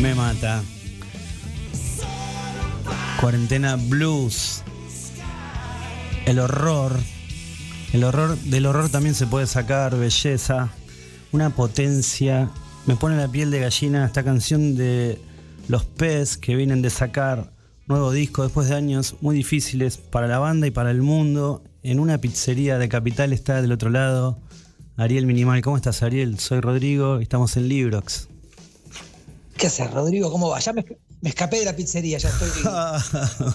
Me 0.00 0.14
mata. 0.14 0.62
Cuarentena 3.20 3.76
Blues. 3.76 4.62
El 6.24 6.38
horror. 6.38 6.96
El 7.92 8.04
horror. 8.04 8.38
Del 8.38 8.66
horror 8.66 8.90
también 8.90 9.16
se 9.16 9.26
puede 9.26 9.46
sacar 9.46 9.96
belleza. 9.96 10.68
Una 11.32 11.50
potencia. 11.50 12.48
Me 12.86 12.94
pone 12.94 13.16
la 13.16 13.26
piel 13.26 13.50
de 13.50 13.60
gallina 13.60 14.06
esta 14.06 14.22
canción 14.22 14.76
de 14.76 15.20
los 15.66 15.84
Pez 15.84 16.36
que 16.36 16.54
vienen 16.54 16.80
de 16.80 16.90
sacar 16.90 17.52
nuevo 17.86 18.12
disco 18.12 18.44
después 18.44 18.68
de 18.68 18.76
años 18.76 19.16
muy 19.20 19.34
difíciles 19.34 19.96
para 19.96 20.28
la 20.28 20.38
banda 20.38 20.68
y 20.68 20.70
para 20.70 20.92
el 20.92 21.02
mundo. 21.02 21.64
En 21.82 21.98
una 21.98 22.18
pizzería 22.18 22.78
de 22.78 22.88
Capital 22.88 23.32
está 23.32 23.60
del 23.60 23.72
otro 23.72 23.90
lado 23.90 24.38
Ariel 24.96 25.26
Minimal. 25.26 25.60
¿Cómo 25.62 25.76
estás, 25.76 26.04
Ariel? 26.04 26.38
Soy 26.38 26.60
Rodrigo 26.60 27.18
y 27.18 27.24
estamos 27.24 27.56
en 27.56 27.68
Librox. 27.68 28.27
¿Qué 29.58 29.66
haces, 29.66 29.90
Rodrigo? 29.90 30.30
¿Cómo 30.30 30.50
va? 30.50 30.60
Ya 30.60 30.72
me, 30.72 30.84
me 31.20 31.30
escapé 31.30 31.58
de 31.58 31.64
la 31.64 31.74
pizzería, 31.74 32.16
ya 32.18 32.28
estoy 32.28 32.48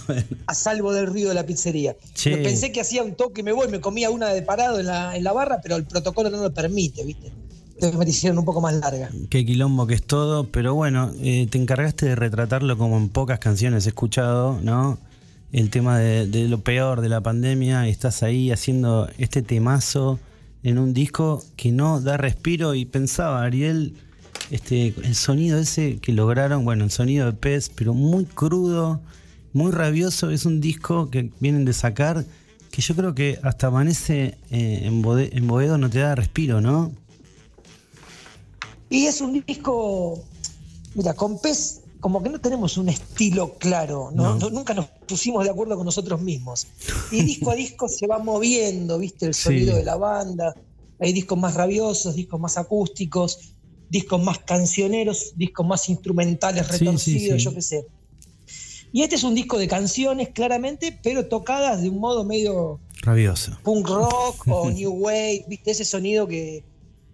Bueno. 0.05 0.25
a 0.47 0.53
salvo 0.53 0.94
del 0.94 1.08
río 1.08 1.30
de 1.30 1.33
la 1.33 1.45
pizzería. 1.45 1.95
Pensé 2.22 2.73
que 2.73 2.81
hacía 2.81 3.03
un 3.03 3.16
toque, 3.16 3.41
me 3.41 3.53
voy, 3.53 3.69
me 3.69 3.80
comía 3.80 4.09
una 4.09 4.28
de 4.28 4.41
parado 4.41 4.81
en 4.81 4.88
la, 4.88 5.16
en 5.16 5.23
la 5.23 5.31
barra, 5.31 5.61
pero 5.63 5.78
el 5.78 5.86
protocolo 5.86 6.30
no 6.30 6.41
lo 6.41 6.53
permite, 6.53 7.05
¿viste? 7.05 7.31
Entonces 7.75 7.97
me 7.97 8.05
hicieron 8.05 8.38
un 8.38 8.44
poco 8.44 8.59
más 8.59 8.73
larga. 8.73 9.09
Qué 9.30 9.45
quilombo 9.45 9.88
que 9.88 9.94
es 9.94 10.03
todo, 10.03 10.50
pero 10.52 10.75
bueno, 10.75 11.11
eh, 11.22 11.47
te 11.50 11.58
encargaste 11.58 12.06
de 12.08 12.16
retratarlo 12.16 12.78
como 12.78 12.97
en 12.97 13.08
pocas 13.08 13.39
canciones 13.39 13.85
he 13.85 13.89
escuchado, 13.89 14.59
¿no? 14.61 15.00
El 15.53 15.69
tema 15.69 16.00
de, 16.00 16.28
de 16.28 16.50
lo 16.50 16.59
peor 16.59 17.00
de 17.00 17.08
la 17.08 17.22
pandemia, 17.22 17.88
y 17.88 17.91
estás 17.91 18.23
ahí 18.23 18.52
haciendo 18.52 19.09
este 19.17 19.41
temazo 19.41 20.19
en 20.63 20.80
un 20.80 20.94
disco 20.94 21.41
que 21.56 21.72
no 21.72 22.02
da 22.02 22.17
respiro 22.17 22.75
y 22.75 22.83
pensaba, 22.83 23.44
Ariel, 23.44 23.95
este, 24.52 24.94
el 25.03 25.16
sonido 25.16 25.58
ese 25.59 25.97
que 25.99 26.11
lograron, 26.13 26.66
bueno, 26.66 26.83
el 26.83 26.91
sonido 26.91 27.25
de 27.25 27.33
pez, 27.33 27.69
pero 27.73 27.94
muy 27.94 28.25
crudo, 28.25 29.02
muy 29.53 29.72
rabioso, 29.72 30.30
es 30.31 30.45
un 30.45 30.61
disco 30.61 31.09
que 31.09 31.31
vienen 31.39 31.66
de 31.66 31.73
sacar 31.73 32.25
que 32.72 32.81
yo 32.81 32.95
creo 32.95 33.13
que 33.13 33.39
hasta 33.44 33.67
amanece 33.67 34.38
eh, 34.50 34.81
en, 34.83 35.03
Bode- 35.03 35.30
en 35.33 35.47
Boedo 35.47 35.77
no 35.77 35.89
te 35.89 36.00
da 36.00 36.16
respiro, 36.16 36.59
¿no? 36.59 36.91
Y 38.89 39.05
es 39.05 39.22
un 39.22 39.44
disco, 39.45 40.23
mira, 40.95 41.13
con 41.13 41.39
Pez 41.39 41.81
como 42.00 42.22
que 42.22 42.30
no 42.30 42.39
tenemos 42.39 42.78
un 42.78 42.89
estilo 42.89 43.53
claro, 43.59 44.11
¿no? 44.13 44.23
No. 44.23 44.35
No- 44.35 44.50
nunca 44.50 44.73
nos 44.73 44.88
pusimos 45.07 45.44
de 45.45 45.52
acuerdo 45.52 45.75
con 45.78 45.85
nosotros 45.85 46.22
mismos. 46.22 46.67
Y 47.11 47.22
disco 47.23 47.52
a 47.52 47.55
disco 47.55 47.88
se 47.88 48.07
va 48.07 48.19
moviendo, 48.19 49.00
¿viste? 49.00 49.28
El 49.28 49.33
Sí. 49.33 49.44
sonido 49.44 49.75
de 49.78 49.83
la 49.85 49.95
banda. 49.95 50.53
Hay 51.00 51.13
discos 51.13 51.38
más 51.38 51.53
rabiosos, 51.55 52.16
discos 52.16 52.39
más 52.39 52.57
acústicos, 52.57 53.53
discos 53.94 54.22
más 54.22 54.39
cancioneros, 54.39 55.33
discos 55.38 55.66
más 55.66 55.88
instrumentales, 55.88 56.66
Sí, 56.67 56.73
sí, 56.73 56.80
retorcidos, 56.80 57.38
sí. 57.41 57.45
yo 57.45 57.53
qué 57.53 57.61
sé. 57.61 57.86
Y 58.91 59.02
este 59.03 59.16
es 59.16 59.23
un 59.23 59.33
disco 59.35 59.58
de 59.58 59.67
canciones, 59.67 60.30
claramente, 60.33 61.00
pero 61.03 61.25
tocadas 61.27 61.81
de 61.81 61.90
un 61.90 62.00
modo 62.00 62.23
medio 62.25 62.79
Rabioso. 63.03 63.57
punk 63.63 63.88
rock 63.88 64.47
o 64.47 64.69
new 64.78 64.91
wave, 64.91 65.45
viste 65.47 65.72
ese 65.72 65.85
sonido 65.85 66.28
que, 66.28 66.63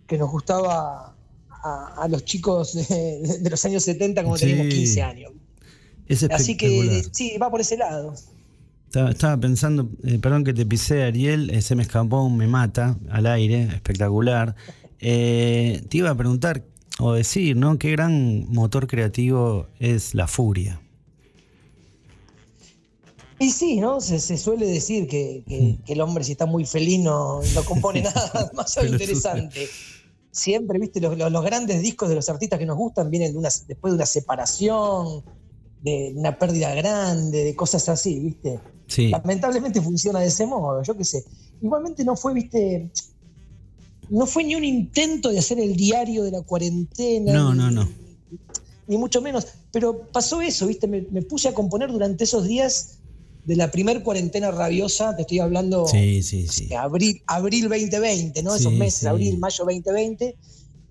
que 0.08 0.18
nos 0.18 0.30
gustaba 0.32 1.16
a, 1.64 1.96
a 2.04 2.08
los 2.08 2.24
chicos 2.26 2.74
de, 2.74 3.38
de 3.42 3.50
los 3.50 3.64
años 3.66 3.84
70 3.84 4.22
cuando 4.24 4.38
Sí. 4.38 4.46
teníamos 4.48 4.74
15 4.74 5.02
años. 5.02 5.32
Es 6.08 6.24
Así 6.24 6.58
que 6.58 7.04
sí, 7.12 7.38
va 7.38 7.50
por 7.52 7.62
ese 7.62 7.78
lado. 7.78 8.14
Estaba, 8.88 9.12
estaba 9.12 9.38
pensando, 9.38 9.88
eh, 10.04 10.18
perdón 10.20 10.44
que 10.44 10.54
te 10.54 10.66
pisé, 10.66 11.04
Ariel, 11.04 11.50
eh, 11.52 11.62
se 11.62 11.76
me 11.76 11.84
escapó 11.84 12.24
un 12.24 12.36
me 12.38 12.48
mata 12.48 12.98
al 13.12 13.28
aire, 13.28 13.64
espectacular. 13.64 14.56
Eh, 15.02 15.84
te 15.90 15.98
iba 15.98 16.10
a 16.10 16.16
preguntar 16.16 16.64
o 17.00 17.14
decir, 17.14 17.56
¿no? 17.56 17.78
Qué 17.80 17.92
gran 17.92 18.46
motor 18.52 18.88
creativo 18.88 19.68
es 19.80 20.14
la 20.14 20.28
furia. 20.28 20.82
Y 23.40 23.52
sí, 23.52 23.80
¿no? 23.80 24.02
Se, 24.02 24.20
se 24.20 24.38
suele 24.38 24.66
decir 24.68 25.08
que, 25.08 25.44
que- 25.48 25.62
Mm. 25.80 25.84
que 25.86 25.94
el 25.94 26.02
hombre 26.02 26.24
si 26.26 26.34
está 26.34 26.46
muy 26.46 26.66
feliz 26.66 27.00
no, 27.00 27.40
no 27.56 27.64
compone 27.64 28.02
nada 28.04 28.52
Pelotudo. 28.52 28.86
interesante. 28.92 29.68
Siempre, 30.32 30.78
viste, 30.78 31.00
los, 31.00 31.18
los- 31.18 31.32
los 31.32 31.44
grandes 31.46 31.82
discos 31.82 32.10
de 32.10 32.16
los 32.16 32.28
artistas 32.30 32.60
que 32.60 32.66
nos 32.66 32.78
gustan 32.78 33.10
vienen 33.10 33.32
de 33.32 33.38
una, 33.38 33.50
después 33.68 33.92
de 33.94 33.96
una 33.96 34.06
separación, 34.06 35.24
de 35.82 36.12
una 36.18 36.38
pérdida 36.38 36.76
grande, 36.76 37.46
de 37.46 37.56
cosas 37.56 37.88
así, 37.88 38.20
viste. 38.20 38.60
Sí, 38.88 39.08
Lamentablemente 39.10 39.82
funciona 39.82 40.20
de 40.20 40.28
ese 40.28 40.46
modo, 40.46 40.84
yo 40.84 40.98
qué 40.98 41.06
sé. 41.06 41.24
Igualmente 41.62 42.04
no 42.04 42.16
fue, 42.18 42.34
viste, 42.34 42.90
no 44.10 44.26
fue 44.26 44.44
ni 44.44 44.56
un 44.56 44.64
intento 44.64 45.30
de 45.30 45.40
hacer 45.40 45.60
el 45.60 45.76
diario 45.76 46.24
de 46.24 46.32
la 46.32 46.42
cuarentena. 46.42 47.34
No, 47.34 47.54
no, 47.54 47.70
no. 47.72 47.88
Ni 48.88 48.98
mucho 48.98 49.22
menos. 49.22 49.48
Pero 49.72 50.08
pasó 50.12 50.42
eso, 50.42 50.66
viste, 50.68 50.88
me, 50.88 51.02
me 51.12 51.22
puse 51.22 51.48
a 51.48 51.54
componer 51.54 51.92
durante 51.92 52.24
esos 52.24 52.48
días 52.48 52.96
de 53.46 53.56
la 53.56 53.72
primer 53.72 54.04
cuarentena 54.04 54.52
rabiosa, 54.52 55.16
te 55.16 55.22
estoy 55.22 55.40
hablando 55.40 55.88
sí, 55.88 56.22
sí, 56.24 56.48
sí. 56.48 56.66
de 56.68 56.76
abril, 56.76 57.22
abril 57.26 57.70
2020, 57.70 58.44
¿no? 58.44 58.56
Esos 58.56 58.74
meses, 58.74 59.06
abril, 59.06 59.38
mayo 59.40 59.64
2020, 59.64 60.36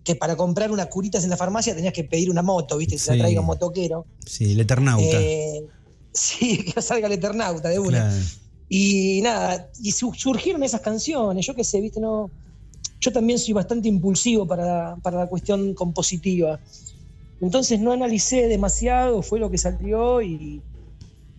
que 0.02 0.14
para 0.16 0.36
comprar 0.36 0.70
unas 0.70 0.86
curitas 0.86 1.22
en 1.24 1.30
la 1.30 1.36
farmacia 1.36 1.74
tenías 1.74 1.92
que 1.92 2.04
pedir 2.04 2.30
una 2.30 2.42
moto, 2.42 2.78
viste, 2.78 2.94
que 2.94 2.98
se 3.00 3.12
la 3.14 3.18
traiga 3.24 3.40
un 3.40 3.46
motoquero. 3.46 4.06
Sí, 4.24 4.52
el 4.52 4.60
Eternauta. 4.60 5.04
Eh, 5.20 5.64
sí, 6.12 6.64
que 6.64 6.80
salga 6.80 7.06
el 7.06 7.12
Eternauta 7.14 7.68
de 7.68 7.78
una. 7.78 8.08
Claro. 8.08 8.16
Y 8.68 9.20
nada, 9.22 9.70
y 9.82 9.92
su- 9.92 10.14
surgieron 10.14 10.62
esas 10.62 10.80
canciones, 10.80 11.46
yo 11.46 11.54
qué 11.54 11.64
sé, 11.64 11.80
viste, 11.80 12.00
no. 12.00 12.30
Yo 13.00 13.12
también 13.12 13.38
soy 13.38 13.54
bastante 13.54 13.88
impulsivo 13.88 14.46
para, 14.46 14.96
para 15.02 15.18
la 15.18 15.26
cuestión 15.28 15.74
compositiva. 15.74 16.60
Entonces 17.40 17.78
no 17.80 17.92
analicé 17.92 18.48
demasiado, 18.48 19.22
fue 19.22 19.38
lo 19.38 19.50
que 19.50 19.58
salió 19.58 20.20
y, 20.22 20.60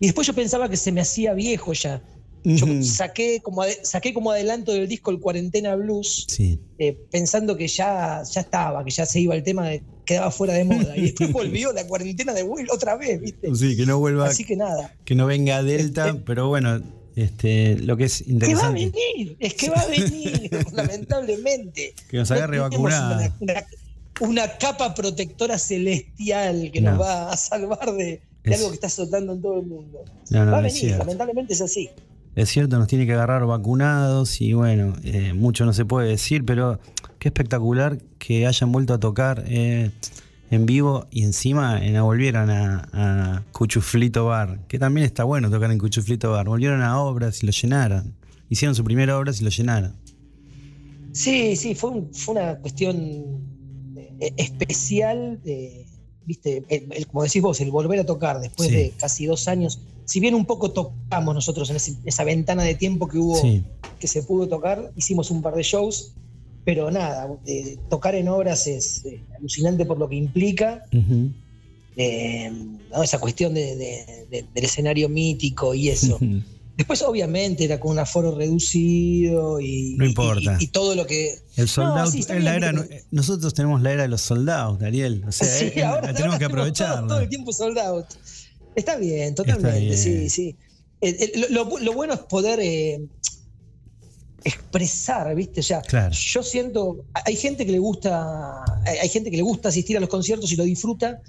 y 0.00 0.06
después 0.06 0.26
yo 0.26 0.32
pensaba 0.34 0.68
que 0.68 0.76
se 0.76 0.90
me 0.92 1.00
hacía 1.02 1.34
viejo 1.34 1.72
ya. 1.72 2.02
Yo 2.42 2.64
saqué 2.82 3.40
como, 3.42 3.62
saqué 3.82 4.14
como 4.14 4.30
adelanto 4.30 4.72
del 4.72 4.88
disco 4.88 5.10
el 5.10 5.20
Cuarentena 5.20 5.74
Blues, 5.76 6.24
Sí. 6.26 6.58
eh, 6.78 6.98
pensando 7.10 7.54
que 7.54 7.68
ya, 7.68 8.22
ya 8.22 8.40
estaba, 8.40 8.82
que 8.82 8.90
ya 8.90 9.04
se 9.04 9.20
iba 9.20 9.34
el 9.34 9.42
tema, 9.42 9.68
de, 9.68 9.82
quedaba 10.06 10.30
fuera 10.30 10.54
de 10.54 10.64
moda. 10.64 10.96
Y 10.96 11.02
después 11.02 11.30
volvió 11.34 11.70
la 11.74 11.86
cuarentena 11.86 12.32
de 12.32 12.42
vuelta 12.42 12.72
otra 12.74 12.96
vez, 12.96 13.20
¿viste? 13.20 13.54
Sí, 13.54 13.76
que 13.76 13.84
no 13.84 13.98
vuelva, 13.98 14.24
Así 14.28 14.44
que 14.44 14.56
nada. 14.56 14.96
que 15.04 15.14
no 15.14 15.26
venga 15.26 15.62
Delta, 15.62 16.16
pero 16.24 16.48
bueno, 16.48 16.80
este, 17.22 17.76
lo 17.78 17.96
que 17.96 18.04
es 18.04 18.22
Que 18.22 18.24
va 18.24 18.30
a 18.30 18.32
interesante. 18.32 18.92
venir, 19.16 19.36
es 19.40 19.54
que 19.54 19.70
va 19.70 19.80
a 19.80 19.86
venir, 19.86 20.50
lamentablemente. 20.72 21.94
Que 22.08 22.16
nos 22.18 22.30
agarre 22.30 22.56
No 22.58 22.64
vacunada. 22.64 23.16
Una, 23.40 23.52
una- 23.54 23.66
una 24.20 24.58
capa 24.58 24.94
protectora 24.94 25.58
celestial 25.58 26.70
que 26.72 26.80
No. 26.80 26.90
nos 26.92 27.00
va 27.00 27.30
a 27.32 27.36
salvar 27.36 27.92
de, 27.92 28.04
de 28.04 28.20
Es- 28.44 28.58
algo 28.58 28.68
que 28.70 28.74
está 28.74 28.86
azotando 28.88 29.32
en 29.32 29.40
todo 29.42 29.60
el 29.60 29.66
mundo. 29.66 30.04
No, 30.30 30.44
no, 30.44 30.52
va 30.52 30.58
a 30.58 30.60
venir, 30.60 30.78
cierto. 30.78 30.98
lamentablemente 30.98 31.54
es 31.54 31.60
así. 31.62 31.88
Es 32.36 32.48
cierto, 32.50 32.78
nos 32.78 32.86
tiene 32.86 33.06
que 33.06 33.12
agarrar 33.14 33.44
vacunados 33.46 34.40
y 34.40 34.52
bueno, 34.52 34.94
eh, 35.04 35.32
mucho 35.32 35.64
no 35.64 35.72
se 35.72 35.84
puede 35.84 36.08
decir, 36.08 36.44
pero 36.44 36.78
qué 37.18 37.28
espectacular 37.28 37.98
que 38.18 38.46
hayan 38.46 38.70
vuelto 38.72 38.94
a 38.94 39.00
tocar 39.00 39.42
eh, 39.48 39.90
en 40.50 40.66
vivo 40.66 41.06
y 41.10 41.22
encima 41.22 41.84
eh, 41.84 42.00
volvieron 42.00 42.50
a, 42.50 42.88
a 42.92 43.42
Cuchuflito 43.52 44.24
Bar, 44.26 44.66
que 44.66 44.78
también 44.78 45.06
está 45.06 45.24
bueno 45.24 45.50
tocar 45.50 45.70
en 45.70 45.78
Cuchuflito 45.78 46.32
Bar. 46.32 46.46
Volvieron 46.46 46.82
a 46.82 47.00
obras 47.00 47.42
y 47.42 47.46
lo 47.46 47.52
llenaron. 47.52 48.14
Hicieron 48.48 48.74
su 48.74 48.82
primera 48.82 49.16
obra 49.16 49.32
y 49.38 49.44
lo 49.44 49.50
llenaron. 49.50 49.94
Sí, 51.12 51.56
sí, 51.56 51.74
fue, 51.74 51.90
un- 51.90 52.12
fue 52.14 52.34
una 52.34 52.56
cuestión 52.58 52.96
eh, 54.22 54.32
especial, 54.36 55.40
de, 55.44 55.86
viste, 56.26 56.62
el- 56.68 56.92
el- 56.92 57.06
como 57.06 57.22
decís 57.22 57.40
vos, 57.42 57.60
el 57.60 57.70
volver 57.70 58.00
a 58.00 58.04
tocar 58.06 58.38
después 58.40 58.68
Sí. 58.68 58.74
de 58.74 58.90
casi 58.98 59.26
dos 59.26 59.48
años. 59.48 59.80
Si 60.04 60.20
bien 60.20 60.34
un 60.34 60.44
poco 60.44 60.72
tocamos 60.72 61.34
nosotros 61.34 61.70
en 61.70 61.76
ese- 61.76 61.96
esa 62.04 62.24
ventana 62.24 62.62
de 62.64 62.74
tiempo 62.74 63.08
que 63.08 63.18
hubo, 63.18 63.36
Sí, 63.40 63.64
que 63.98 64.08
se 64.08 64.22
pudo 64.22 64.46
tocar, 64.48 64.92
hicimos 64.96 65.30
un 65.30 65.40
par 65.42 65.54
de 65.54 65.62
shows, 65.62 66.12
pero 66.64 66.90
nada, 66.90 67.28
eh, 67.46 67.76
tocar 67.88 68.14
en 68.14 68.28
obras 68.28 68.66
es 68.66 69.04
eh, 69.04 69.20
alucinante 69.38 69.84
por 69.86 69.98
lo 69.98 70.08
que 70.08 70.16
implica, 70.16 70.84
eh, 71.96 72.50
¿no? 72.90 73.02
esa 73.02 73.18
cuestión 73.18 73.54
de- 73.54 73.76
de- 73.76 74.26
de- 74.30 74.44
del 74.54 74.64
escenario 74.64 75.08
mítico 75.08 75.74
y 75.74 75.88
eso. 75.88 76.18
Después, 76.76 77.02
obviamente, 77.02 77.64
era 77.64 77.78
con 77.78 77.90
un 77.92 77.98
aforo 77.98 78.34
reducido 78.34 79.60
y, 79.60 79.96
No 79.98 80.06
importa. 80.06 80.56
y, 80.58 80.64
y 80.64 80.66
todo 80.68 80.94
lo 80.94 81.06
que. 81.06 81.34
El 81.56 81.68
soldado 81.68 82.06
No, 82.06 82.10
sí, 82.10 82.20
está 82.20 82.36
es 82.38 82.44
la 82.44 82.52
bien, 82.56 82.62
era, 82.64 82.82
pero- 82.88 83.02
nosotros 83.10 83.52
tenemos 83.52 83.82
la 83.82 83.92
era 83.92 84.02
de 84.02 84.08
los 84.08 84.22
soldados, 84.22 84.80
Ariel. 84.82 85.22
O 85.28 85.32
sea, 85.32 85.46
Sí, 85.46 85.66
eh, 85.74 85.82
ahora- 85.84 86.06
la 86.06 86.14
tenemos 86.14 86.34
ahora 86.34 86.38
que 86.38 86.44
aprovechar. 86.46 87.06
Todo, 87.06 87.20
el 87.20 87.28
tiempo 87.28 87.52
soldados. 87.52 88.06
Está 88.74 88.96
bien, 88.96 89.34
totalmente, 89.34 89.80
bien. 89.80 89.96
sí, 89.98 90.30
sí. 90.30 90.56
Lo, 91.50 91.78
lo 91.80 91.92
bueno 91.92 92.14
es 92.14 92.20
poder 92.20 92.60
eh, 92.62 93.00
expresar, 94.44 95.34
¿viste? 95.34 95.60
O 95.60 95.62
sea, 95.62 95.80
Claro. 95.82 96.12
yo 96.14 96.42
siento. 96.42 97.04
Hay 97.26 97.36
gente 97.36 97.64
que 97.66 97.72
le 97.72 97.78
gusta. 97.78 98.62
Hay 98.84 99.08
gente 99.08 99.30
que 99.30 99.36
le 99.36 99.42
gusta 99.42 99.68
asistir 99.68 99.96
a 99.96 100.00
los 100.00 100.08
conciertos 100.08 100.50
y 100.52 100.56
lo 100.56 100.64
disfruta. 100.64 101.20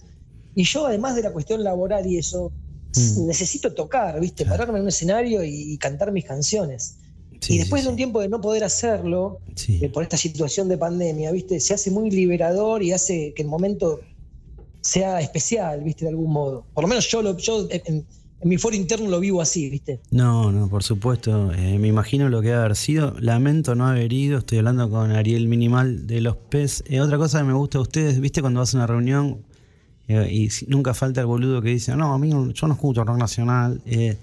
Y 0.55 0.63
yo, 0.63 0.85
además 0.87 1.15
de 1.15 1.23
la 1.23 1.31
cuestión 1.31 1.63
laboral 1.63 2.05
y 2.07 2.17
eso, 2.17 2.51
Mm. 2.93 3.27
necesito 3.27 3.73
tocar, 3.73 4.19
¿viste? 4.19 4.43
Claro. 4.43 4.57
Pararme 4.57 4.79
en 4.79 4.83
un 4.83 4.89
escenario 4.89 5.43
y, 5.45 5.73
y 5.73 5.77
cantar 5.77 6.11
mis 6.11 6.25
canciones. 6.25 6.97
Sí, 7.39 7.53
y 7.55 7.57
después 7.59 7.81
sí, 7.81 7.85
de 7.85 7.91
un 7.91 7.95
tiempo 7.95 8.19
de 8.19 8.27
no 8.27 8.41
poder 8.41 8.63
hacerlo, 8.65 9.39
eh, 9.69 9.87
por 9.89 10.03
esta 10.03 10.17
situación 10.17 10.67
de 10.67 10.77
pandemia, 10.77 11.31
¿viste? 11.31 11.59
Se 11.61 11.73
hace 11.73 11.89
muy 11.89 12.11
liberador 12.11 12.83
y 12.83 12.91
hace 12.91 13.33
que 13.33 13.43
el 13.43 13.47
momento 13.47 14.01
sea 14.81 15.21
especial, 15.21 15.81
¿viste? 15.83 16.03
De 16.05 16.09
algún 16.09 16.31
modo. 16.33 16.65
Por 16.73 16.83
lo 16.83 16.87
menos 16.89 17.07
yo, 17.09 17.21
lo, 17.21 17.37
yo 17.37 17.67
en 17.71 18.05
mi 18.43 18.57
foro 18.57 18.75
interno 18.75 19.09
lo 19.09 19.19
vivo 19.19 19.41
así, 19.41 19.69
¿viste? 19.69 19.99
No, 20.09 20.51
no, 20.51 20.67
por 20.67 20.83
supuesto. 20.83 21.51
eh, 21.53 21.77
me 21.77 21.87
imagino 21.87 22.29
lo 22.29 22.41
que 22.41 22.47
debe 22.47 22.59
haber 22.59 22.75
sido. 22.75 23.15
Lamento 23.19 23.75
no 23.75 23.87
haber 23.87 24.11
ido. 24.11 24.39
Estoy 24.39 24.59
hablando 24.59 24.89
con 24.89 25.11
Ariel 25.11 25.47
Minimal 25.47 26.07
de 26.07 26.21
los 26.21 26.37
PES. 26.37 26.85
Eh, 26.87 27.01
otra 27.01 27.17
cosa 27.17 27.39
que 27.39 27.45
me 27.45 27.53
gusta 27.53 27.77
de 27.77 27.83
ustedes, 27.83 28.19
¿viste 28.19 28.41
cuando 28.41 28.59
vas 28.59 28.73
a 28.73 28.77
una 28.77 28.87
reunión 28.87 29.41
eh, 30.07 30.27
y 30.31 30.49
nunca 30.67 30.93
falta 30.93 31.21
el 31.21 31.27
boludo 31.27 31.61
que 31.61 31.69
dice, 31.69 31.95
no, 31.95 32.13
amigo, 32.13 32.49
yo 32.51 32.67
no 32.67 32.73
escucho 32.73 33.03
rock 33.03 33.17
nacional? 33.17 33.81
Eh, 33.85 34.17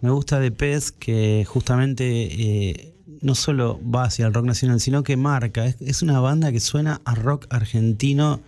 me 0.00 0.10
gusta 0.10 0.40
de 0.40 0.50
PES 0.50 0.92
que 0.92 1.44
justamente 1.46 2.94
no 3.22 3.34
solo 3.34 3.80
va 3.82 4.04
hacia 4.04 4.26
el 4.26 4.34
rock 4.34 4.44
nacional, 4.44 4.80
sino 4.80 5.02
que 5.02 5.16
marca. 5.16 5.66
Es, 5.66 6.02
una 6.02 6.20
banda 6.20 6.52
que 6.52 6.60
suena 6.60 7.00
a 7.04 7.14
rock 7.14 7.46
argentino, 7.48 8.40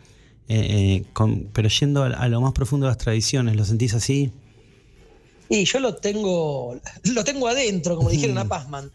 pero 0.46 1.68
yendo 1.68 2.02
a, 2.02 2.08
a 2.08 2.28
lo 2.28 2.40
más 2.40 2.52
profundo 2.52 2.86
de 2.86 2.90
las 2.90 2.98
tradiciones. 2.98 3.56
¿Lo 3.56 3.64
sentís 3.64 3.94
así? 3.94 4.30
Y 5.50 5.64
yo 5.64 5.80
lo 5.80 5.96
tengo, 5.96 6.78
lo 7.04 7.24
tengo 7.24 7.48
adentro, 7.48 7.96
como 7.96 8.10
dijeron 8.10 8.36
a 8.38 8.46
Pazman. 8.46 8.90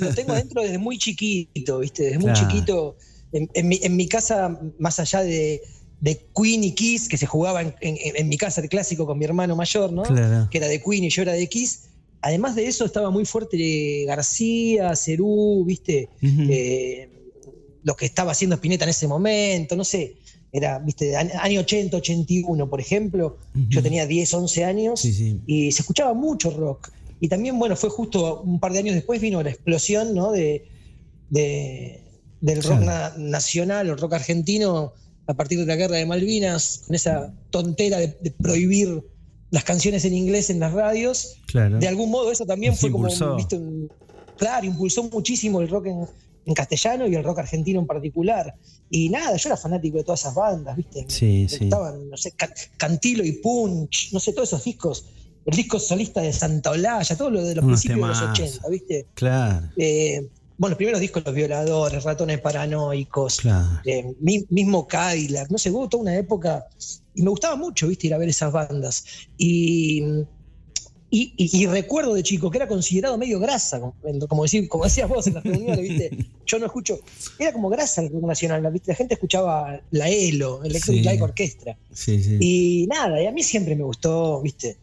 Lo, 0.00 0.06
lo 0.08 0.14
tengo 0.14 0.32
adentro 0.32 0.62
desde 0.62 0.78
muy 0.78 0.98
chiquito, 0.98 1.78
¿viste? 1.78 2.02
Desde 2.04 2.18
muy 2.18 2.32
Claro. 2.32 2.48
chiquito. 2.48 2.96
En, 3.32 3.50
en 3.54 3.68
mi, 3.68 3.80
en 3.82 3.96
mi 3.96 4.06
casa, 4.06 4.60
más 4.78 5.00
allá 5.00 5.22
de, 5.22 5.62
de 6.00 6.26
Queen 6.36 6.64
y 6.64 6.72
Kiss, 6.72 7.08
que 7.08 7.16
se 7.16 7.26
jugaba 7.26 7.62
en, 7.62 7.74
en- 7.80 7.98
en 8.16 8.28
mi 8.28 8.36
casa 8.36 8.60
el 8.60 8.68
clásico 8.68 9.06
con 9.06 9.18
mi 9.18 9.24
hermano 9.24 9.56
mayor, 9.56 9.92
¿no? 9.92 10.02
Claro. 10.02 10.48
que 10.50 10.58
era 10.58 10.68
de 10.68 10.82
Queen 10.82 11.04
y 11.04 11.10
yo 11.10 11.22
era 11.22 11.32
de 11.32 11.48
Kiss. 11.48 11.84
Además 12.20 12.54
de 12.56 12.66
eso, 12.66 12.84
estaba 12.84 13.10
muy 13.10 13.24
fuerte 13.24 14.04
García, 14.06 14.94
Cerú, 14.96 15.64
¿viste? 15.66 16.08
Eh, 16.22 17.08
lo 17.84 17.94
que 17.94 18.04
estaba 18.06 18.32
haciendo 18.32 18.56
Spinetta 18.56 18.84
en 18.84 18.90
ese 18.90 19.06
momento, 19.06 19.76
no 19.76 19.84
sé. 19.84 20.16
Era, 20.56 20.78
¿viste? 20.78 21.14
año 21.16 21.32
año 21.42 21.60
80, 21.60 21.98
81, 21.98 22.70
por 22.70 22.80
ejemplo. 22.80 23.36
Yo 23.68 23.82
tenía 23.82 24.06
10, 24.06 24.32
11 24.32 24.64
años 24.64 25.00
Sí, 25.00 25.12
sí. 25.12 25.40
y 25.46 25.70
se 25.72 25.82
escuchaba 25.82 26.14
mucho 26.14 26.50
rock. 26.50 26.88
Y 27.20 27.28
también, 27.28 27.58
bueno, 27.58 27.76
fue 27.76 27.90
justo 27.90 28.40
un 28.40 28.58
par 28.58 28.72
de 28.72 28.78
años 28.78 28.94
después 28.94 29.20
vino 29.20 29.42
la 29.42 29.50
explosión, 29.50 30.14
¿no? 30.14 30.32
De, 30.32 30.66
de- 31.30 32.02
del 32.40 32.62
rock 32.62 32.80
Claro. 32.80 32.84
na- 32.86 33.14
nacional, 33.18 33.88
el 33.88 33.98
rock 33.98 34.14
argentino, 34.14 34.92
a 35.26 35.34
partir 35.34 35.58
de 35.58 35.66
la 35.66 35.76
guerra 35.76 35.96
de 35.96 36.06
Malvinas, 36.06 36.82
con 36.86 36.94
esa 36.94 37.34
tontera 37.50 37.98
de, 37.98 38.16
de 38.20 38.30
prohibir 38.30 39.02
las 39.50 39.64
canciones 39.64 40.04
en 40.04 40.14
inglés 40.14 40.50
en 40.50 40.60
las 40.60 40.72
radios. 40.72 41.36
Claro. 41.46 41.78
De 41.78 41.88
algún 41.88 42.10
modo, 42.10 42.30
eso 42.32 42.46
también 42.46 42.72
Nos 42.72 42.80
fue 42.80 42.90
como. 42.90 43.08
¿viste? 43.36 43.56
un- 43.56 43.90
claro, 44.38 44.66
impulsó 44.66 45.02
muchísimo 45.04 45.60
el 45.60 45.68
rock 45.68 45.86
en, 45.86 46.06
en 46.46 46.54
castellano 46.54 47.06
y 47.06 47.14
el 47.14 47.24
rock 47.24 47.40
argentino 47.40 47.80
en 47.80 47.86
particular. 47.86 48.54
Y 48.88 49.08
nada, 49.10 49.36
yo 49.36 49.48
era 49.50 49.56
fanático 49.56 49.98
de 49.98 50.04
todas 50.04 50.20
esas 50.20 50.34
bandas, 50.34 50.76
¿viste? 50.76 51.04
Sí, 51.08 51.46
sí. 51.48 51.58
gustaban, 51.64 52.08
no 52.08 52.16
sé, 52.16 52.30
Ca- 52.32 52.54
Cantilo 52.78 53.24
y 53.24 53.32
Punch, 53.32 54.10
no 54.12 54.20
sé, 54.20 54.32
todos 54.32 54.48
esos 54.48 54.64
discos. 54.64 55.06
El 55.44 55.56
disco 55.56 55.78
solista 55.78 56.20
de 56.22 56.32
Santa 56.32 56.70
Olalla, 56.70 57.16
todo 57.16 57.30
lo 57.30 57.42
de 57.44 57.54
los 57.54 57.64
Unos 57.64 57.80
principios 57.82 58.00
de 58.02 58.08
los 58.08 58.20
temazos. 58.20 58.40
80, 58.58 58.68
¿viste? 58.68 59.06
Claro, 59.14 59.68
Eh, 59.76 60.20
bueno, 60.58 60.70
los 60.70 60.76
primeros 60.78 61.00
discos, 61.00 61.22
Los 61.26 61.34
Violadores, 61.34 62.02
Ratones 62.02 62.40
Paranoicos, 62.40 63.36
claro. 63.40 63.80
eh, 63.84 64.14
mi- 64.20 64.46
mismo 64.48 64.86
Cadillac, 64.86 65.50
no 65.50 65.58
sé, 65.58 65.70
hubo 65.70 65.88
toda 65.88 66.02
una 66.02 66.16
época 66.16 66.64
y 67.14 67.22
me 67.22 67.30
gustaba 67.30 67.56
mucho, 67.56 67.88
viste, 67.88 68.06
ir 68.06 68.14
a 68.14 68.18
ver 68.18 68.28
esas 68.30 68.52
bandas. 68.52 69.04
Y, 69.36 70.02
y, 71.18 71.32
y- 71.36 71.62
y 71.62 71.66
recuerdo 71.66 72.14
de 72.14 72.22
chico 72.22 72.50
que 72.50 72.58
era 72.58 72.68
considerado 72.68 73.16
medio 73.18 73.38
grasa, 73.40 73.80
como, 74.28 74.42
decir, 74.42 74.68
como 74.68 74.84
decías 74.84 75.08
vos 75.08 75.26
en 75.26 75.34
las 75.34 75.44
reuniones, 75.44 75.80
viste, 75.80 76.10
yo 76.46 76.58
no 76.58 76.66
escucho, 76.66 76.98
era 77.38 77.52
como 77.52 77.68
grasa 77.68 78.02
el 78.02 78.10
rock 78.12 78.24
nacional, 78.24 78.72
¿viste? 78.72 78.90
la 78.92 78.96
gente 78.96 79.14
escuchaba 79.14 79.80
la 79.90 80.08
ELO, 80.08 80.62
Electric 80.64 80.96
Sí. 80.98 81.02
Light 81.02 81.20
Orchestra. 81.22 81.76
Sí, 81.92 82.22
sí. 82.22 82.38
Y 82.40 82.86
nada, 82.88 83.22
y 83.22 83.26
a 83.26 83.32
mí 83.32 83.42
siempre 83.42 83.74
me 83.76 83.84
gustó, 83.84 84.40
viste. 84.42 84.76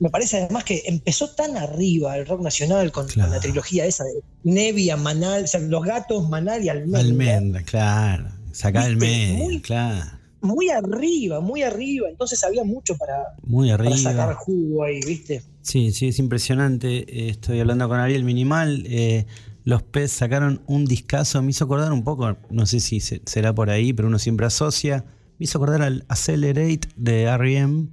Me 0.00 0.10
parece 0.10 0.36
además 0.36 0.62
que 0.62 0.84
empezó 0.86 1.30
tan 1.30 1.56
arriba 1.56 2.16
el 2.16 2.24
rock 2.24 2.40
nacional 2.42 2.92
con, 2.92 3.08
la 3.16 3.40
trilogía 3.40 3.84
esa 3.84 4.04
de 4.04 4.20
Nevia, 4.44 4.96
Manal, 4.96 5.42
o 5.42 5.46
sea, 5.48 5.58
los 5.60 5.84
gatos, 5.84 6.28
Manal 6.28 6.64
y 6.64 6.68
Almendra. 6.68 7.00
Almendra, 7.00 7.62
claro. 7.64 8.28
Sacá 8.52 8.86
el 8.86 8.96
medio, 8.96 9.60
claro. 9.60 10.17
Muy 10.40 10.70
arriba, 10.70 11.40
muy 11.40 11.62
arriba. 11.62 12.08
Entonces 12.08 12.42
había 12.44 12.64
mucho 12.64 12.96
para, 12.96 13.14
Muy 13.42 13.70
para 13.70 13.96
sacar 13.96 14.34
jugo 14.34 14.84
ahí, 14.84 15.00
¿viste? 15.06 15.42
Sí, 15.62 15.90
sí, 15.92 16.08
es 16.08 16.18
impresionante. 16.18 16.98
Eh, 17.26 17.28
Estoy 17.30 17.60
hablando 17.60 17.88
con 17.88 17.98
Ariel 17.98 18.24
Minimal. 18.24 18.84
eh, 18.86 19.26
los 19.64 19.82
PES 19.82 20.12
sacaron 20.12 20.62
un 20.66 20.84
discazo. 20.86 21.42
Me 21.42 21.50
hizo 21.50 21.64
acordar 21.64 21.92
un 21.92 22.04
poco, 22.04 22.36
no 22.50 22.66
sé 22.66 22.80
si 22.80 23.00
se- 23.00 23.20
será 23.26 23.54
por 23.54 23.68
ahí, 23.68 23.92
pero 23.92 24.08
uno 24.08 24.18
siempre 24.18 24.46
asocia. 24.46 25.04
Me 25.38 25.44
hizo 25.44 25.58
acordar 25.58 25.82
al 25.82 26.04
Accelerate 26.08 26.88
de 26.96 27.22
R.E.M. 27.24 27.88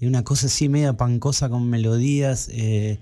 y 0.00 0.06
Una 0.06 0.24
cosa 0.24 0.46
así 0.46 0.68
media 0.68 0.96
pancosa 0.96 1.48
con 1.50 1.68
melodías. 1.68 2.48
eh, 2.52 2.98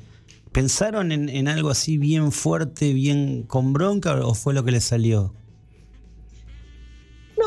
¿Pensaron 0.53 1.13
en, 1.13 1.29
en 1.29 1.49
algo 1.49 1.69
así 1.71 1.99
bien 1.99 2.33
fuerte, 2.33 2.95
bien 2.95 3.43
con 3.43 3.73
bronca 3.75 4.27
o 4.27 4.33
fue 4.35 4.55
lo 4.55 4.65
que 4.65 4.73
les 4.73 4.85
salió? 4.85 5.35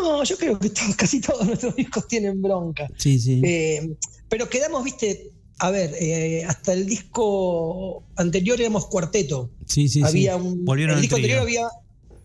No, 0.01 0.23
yo 0.23 0.37
creo 0.37 0.57
que 0.59 0.69
todos- 0.69 0.95
casi 0.97 1.21
todos 1.21 1.45
nuestros 1.45 1.75
discos 1.75 2.07
tienen 2.07 2.41
bronca. 2.41 2.87
Sí, 2.97 3.19
sí. 3.19 3.41
Eh, 3.43 3.95
pero 4.27 4.47
quedamos, 4.49 4.83
viste, 4.83 5.31
a 5.59 5.71
ver, 5.71 5.93
eh, 5.99 6.43
hasta 6.45 6.73
el 6.73 6.85
disco 6.85 8.03
anterior 8.15 8.59
éramos 8.59 8.85
cuarteto. 8.87 9.49
sí, 9.65 9.87
sí, 9.87 9.99
sí. 9.99 10.03
había 10.03 10.35
un. 10.35 10.63
Volvieron 10.65 10.95
el 10.95 11.01
disco 11.01 11.15
trío. 11.17 11.39
anterior 11.39 11.41
había. 11.41 11.67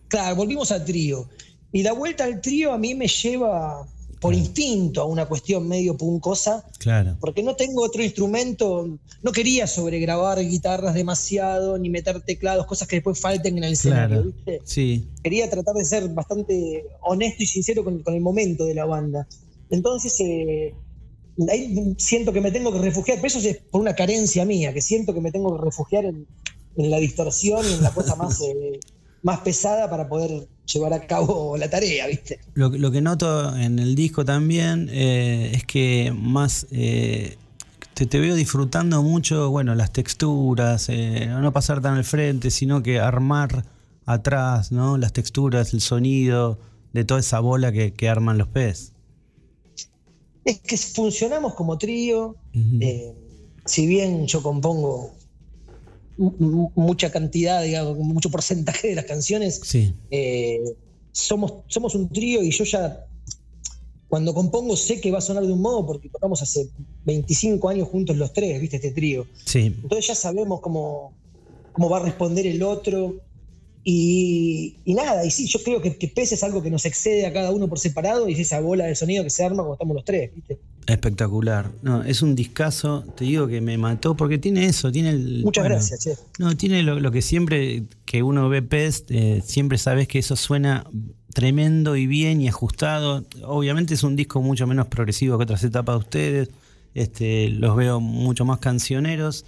Claro, 0.07 0.35
volvimos 0.35 0.71
al 0.71 0.85
trío. 0.85 1.27
Y 1.71 1.83
la 1.83 1.91
vuelta 1.93 2.23
al 2.23 2.39
trío 2.41 2.71
a 2.71 2.77
mí 2.77 2.95
me 2.95 3.07
lleva 3.07 3.85
por 4.25 4.33
instinto 4.33 5.01
a 5.01 5.05
una 5.05 5.27
cuestión 5.27 5.67
medio 5.67 5.95
puncosa, 5.95 6.65
Claro. 6.79 7.15
porque 7.19 7.43
no 7.43 7.55
tengo 7.55 7.83
otro 7.83 8.03
instrumento, 8.03 8.97
no 9.21 9.31
quería 9.31 9.67
sobregrabar 9.67 10.39
guitarras 10.39 10.95
demasiado, 10.95 11.77
ni 11.77 11.89
meter 11.89 12.21
teclados, 12.21 12.65
cosas 12.65 12.87
que 12.87 12.95
después 12.95 13.19
falten 13.19 13.57
en 13.59 13.63
el 13.65 13.73
escenario, 13.73 14.23
Claro. 14.23 14.31
¿viste? 14.31 14.61
Sí, 14.63 15.07
Quería 15.21 15.47
tratar 15.49 15.75
de 15.75 15.85
ser 15.85 16.07
bastante 16.09 16.85
honesto 17.01 17.43
y 17.43 17.45
sincero 17.45 17.83
con, 17.83 18.01
con 18.01 18.13
el 18.15 18.21
momento 18.21 18.65
de 18.65 18.73
la 18.73 18.85
banda. 18.85 19.27
Entonces, 19.69 20.19
eh, 20.21 20.73
ahí 21.49 21.95
siento 21.97 22.31
que 22.33 22.41
me 22.41 22.51
tengo 22.51 22.71
que 22.71 22.79
refugiar, 22.79 23.17
pero 23.21 23.27
eso 23.27 23.47
es 23.47 23.57
por 23.71 23.81
una 23.81 23.93
carencia 23.95 24.43
mía, 24.45 24.73
que 24.73 24.81
siento 24.81 25.13
que 25.13 25.21
me 25.21 25.31
tengo 25.31 25.55
que 25.55 25.63
refugiar 25.65 26.05
en, 26.05 26.25
en 26.77 26.89
la 26.89 26.97
distorsión 26.97 27.63
y 27.69 27.73
en 27.73 27.83
la 27.83 27.91
cosa 27.91 28.15
más, 28.15 28.41
eh, 28.41 28.79
más 29.25 29.39
pesada 29.39 29.89
para 29.89 30.07
poder 30.07 30.47
llevar 30.71 30.93
a 30.93 31.07
cabo 31.07 31.57
la 31.57 31.67
tarea, 31.67 32.05
¿viste? 32.05 32.39
Lo, 32.53 32.69
lo 32.69 32.91
que 32.91 33.01
noto 33.01 33.55
en 33.55 33.79
el 33.79 33.95
disco 33.95 34.23
también 34.23 34.87
eh, 34.91 35.51
es 35.51 35.65
que 35.65 36.13
más 36.15 36.67
eh, 36.69 37.35
te, 37.95 38.05
te 38.05 38.19
veo 38.19 38.35
disfrutando 38.35 39.01
mucho, 39.01 39.49
bueno, 39.49 39.73
las 39.73 39.91
texturas, 39.91 40.89
eh, 40.89 41.25
no 41.27 41.51
pasar 41.51 41.81
tan 41.81 41.95
al 41.95 42.03
frente, 42.03 42.51
sino 42.51 42.83
que 42.83 42.99
armar 42.99 43.65
atrás, 44.05 44.71
¿no? 44.71 44.99
Las 44.99 45.11
texturas, 45.11 45.73
el 45.73 45.81
sonido 45.81 46.59
de 46.93 47.03
toda 47.03 47.21
esa 47.21 47.39
bola 47.39 47.71
que, 47.71 47.93
que 47.93 48.07
arman 48.07 48.37
los 48.37 48.47
pez. 48.47 48.93
Es 50.43 50.59
que 50.59 50.77
funcionamos 50.77 51.55
como 51.55 51.79
trío, 51.79 52.35
eh, 52.79 53.15
si 53.65 53.87
bien 53.87 54.27
yo 54.27 54.43
compongo 54.43 55.15
mucha 56.17 57.11
cantidad, 57.11 57.63
digamos, 57.63 57.97
mucho 57.97 58.29
porcentaje 58.29 58.89
de 58.89 58.95
las 58.95 59.05
canciones, 59.05 59.61
Sí, 59.63 59.93
Eh, 60.11 60.61
somos, 61.11 61.53
somos 61.67 61.95
un 61.95 62.09
trío 62.09 62.43
y 62.43 62.51
yo 62.51 62.65
ya 62.65 63.05
cuando 64.09 64.33
compongo 64.33 64.75
sé 64.75 64.99
que 64.99 65.11
va 65.11 65.19
a 65.19 65.21
sonar 65.21 65.45
de 65.45 65.51
un 65.53 65.61
modo 65.61 65.85
porque 65.85 66.09
tocamos 66.09 66.41
hace 66.41 66.69
25 67.05 67.69
años 67.69 67.87
juntos 67.87 68.17
los 68.17 68.33
tres, 68.33 68.59
¿viste? 68.61 68.75
Este 68.77 68.91
trío. 68.91 69.25
sí, 69.45 69.75
Entonces 69.81 70.07
ya 70.07 70.15
sabemos 70.15 70.59
cómo, 70.61 71.13
cómo 71.71 71.89
va 71.89 71.97
a 71.97 72.03
responder 72.03 72.45
el 72.47 72.61
otro 72.63 73.21
Y, 73.87 74.77
y 74.83 74.95
nada, 74.95 75.23
y 75.23 75.29
sí, 75.29 75.45
yo 75.45 75.61
creo 75.63 75.79
que, 75.79 75.95
que 75.95 76.07
Pez 76.07 76.31
es 76.31 76.43
algo 76.43 76.63
que 76.63 76.71
nos 76.71 76.85
excede 76.85 77.27
a 77.27 77.31
cada 77.31 77.51
uno 77.51 77.67
por 77.69 77.77
separado 77.77 78.27
y 78.27 78.33
es 78.33 78.39
esa 78.39 78.59
bola 78.59 78.85
de 78.85 78.95
sonido 78.95 79.23
que 79.23 79.29
se 79.29 79.45
arma 79.45 79.57
cuando 79.57 79.73
estamos 79.75 79.95
los 79.95 80.03
tres, 80.03 80.33
¿viste? 80.33 80.57
Espectacular. 80.87 81.71
No, 81.83 82.03
es 82.03 82.23
un 82.23 82.35
discazo, 82.35 83.03
te 83.15 83.25
digo 83.25 83.47
que 83.47 83.61
me 83.61 83.77
mató 83.77 84.17
porque 84.17 84.39
tiene 84.39 84.65
eso, 84.65 84.91
tiene 84.91 85.11
el. 85.11 85.43
Muchas 85.43 85.63
bueno, 85.63 85.75
gracias, 85.75 85.99
che. 85.99 86.15
No, 86.39 86.57
tiene 86.57 86.81
lo, 86.81 86.99
lo 86.99 87.11
que 87.11 87.21
siempre 87.21 87.83
que 88.05 88.23
uno 88.23 88.49
ve 88.49 88.63
Pest, 88.63 89.11
eh, 89.11 89.43
siempre 89.45 89.77
sabes 89.77 90.07
que 90.07 90.19
eso 90.19 90.35
suena 90.35 90.87
tremendo 91.35 91.95
y 91.95 92.07
bien 92.07 92.41
y 92.41 92.47
ajustado. 92.47 93.23
Obviamente 93.43 93.93
es 93.93 94.03
un 94.03 94.15
disco 94.15 94.41
mucho 94.41 94.65
menos 94.67 94.87
progresivo 94.87 95.37
que 95.37 95.43
otras 95.43 95.63
etapas 95.63 95.95
de 95.95 95.99
ustedes. 95.99 96.49
Este, 96.95 97.49
los 97.49 97.75
veo 97.75 97.99
mucho 97.99 98.45
más 98.45 98.59
cancioneros. 98.59 99.45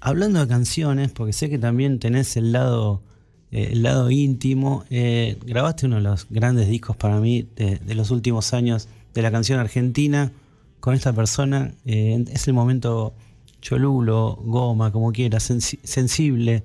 Hablando 0.00 0.40
de 0.40 0.48
canciones, 0.48 1.10
porque 1.12 1.32
sé 1.32 1.50
que 1.50 1.58
también 1.58 1.98
tenés 1.98 2.36
el 2.36 2.52
lado, 2.52 3.02
eh, 3.52 3.70
el 3.72 3.82
lado 3.82 4.10
íntimo, 4.10 4.84
eh, 4.90 5.36
grabaste 5.44 5.86
uno 5.86 5.96
de 5.96 6.02
los 6.02 6.26
grandes 6.30 6.68
discos 6.68 6.96
para 6.96 7.20
mí 7.20 7.46
de, 7.56 7.76
de 7.78 7.94
los 7.94 8.10
últimos 8.10 8.52
años 8.54 8.88
de 9.14 9.22
la 9.22 9.30
canción 9.30 9.58
argentina 9.60 10.32
con 10.80 10.94
esta 10.94 11.12
persona. 11.12 11.72
eh, 11.84 12.24
es 12.32 12.46
el 12.48 12.54
momento 12.54 13.12
cholulo, 13.60 14.36
goma, 14.44 14.90
como 14.92 15.12
quieras, 15.12 15.50
sensi- 15.50 15.78
sensible 15.84 16.62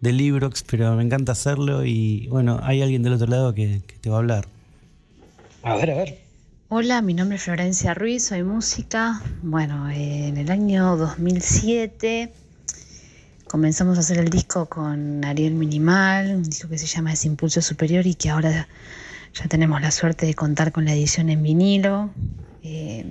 de 0.00 0.12
Librox, 0.12 0.62
pero 0.64 0.94
me 0.96 1.02
encanta 1.02 1.32
hacerlo 1.32 1.84
y 1.86 2.26
bueno, 2.28 2.60
hay 2.62 2.82
alguien 2.82 3.02
del 3.02 3.14
otro 3.14 3.26
lado 3.28 3.54
que, 3.54 3.80
que 3.86 3.96
te 3.96 4.10
va 4.10 4.16
a 4.16 4.18
hablar. 4.18 4.46
A 5.62 5.76
ver, 5.76 5.90
a 5.92 5.96
ver. 5.96 6.18
Hola, 6.68 7.00
mi 7.02 7.14
nombre 7.14 7.36
es 7.36 7.44
Florencia 7.44 7.94
Ruiz, 7.94 8.24
soy 8.24 8.42
música. 8.42 9.22
Bueno, 9.42 9.88
eh, 9.90 10.28
en 10.28 10.36
el 10.36 10.50
año 10.50 10.96
2007 10.96 12.32
comenzamos 13.54 13.98
a 13.98 14.00
hacer 14.00 14.18
el 14.18 14.30
disco 14.30 14.66
con 14.66 15.24
Ariel 15.24 15.54
Minimal, 15.54 16.34
un 16.34 16.42
disco 16.42 16.68
que 16.68 16.76
se 16.76 16.88
llama 16.88 17.12
Ese 17.12 17.28
Impulso 17.28 17.62
Superior 17.62 18.04
y 18.04 18.16
que 18.16 18.28
ahora 18.28 18.66
ya 19.32 19.46
tenemos 19.46 19.80
la 19.80 19.92
suerte 19.92 20.26
de 20.26 20.34
contar 20.34 20.72
con 20.72 20.86
la 20.86 20.92
edición 20.92 21.30
en 21.30 21.40
vinilo. 21.40 22.10
Eh, 22.64 23.06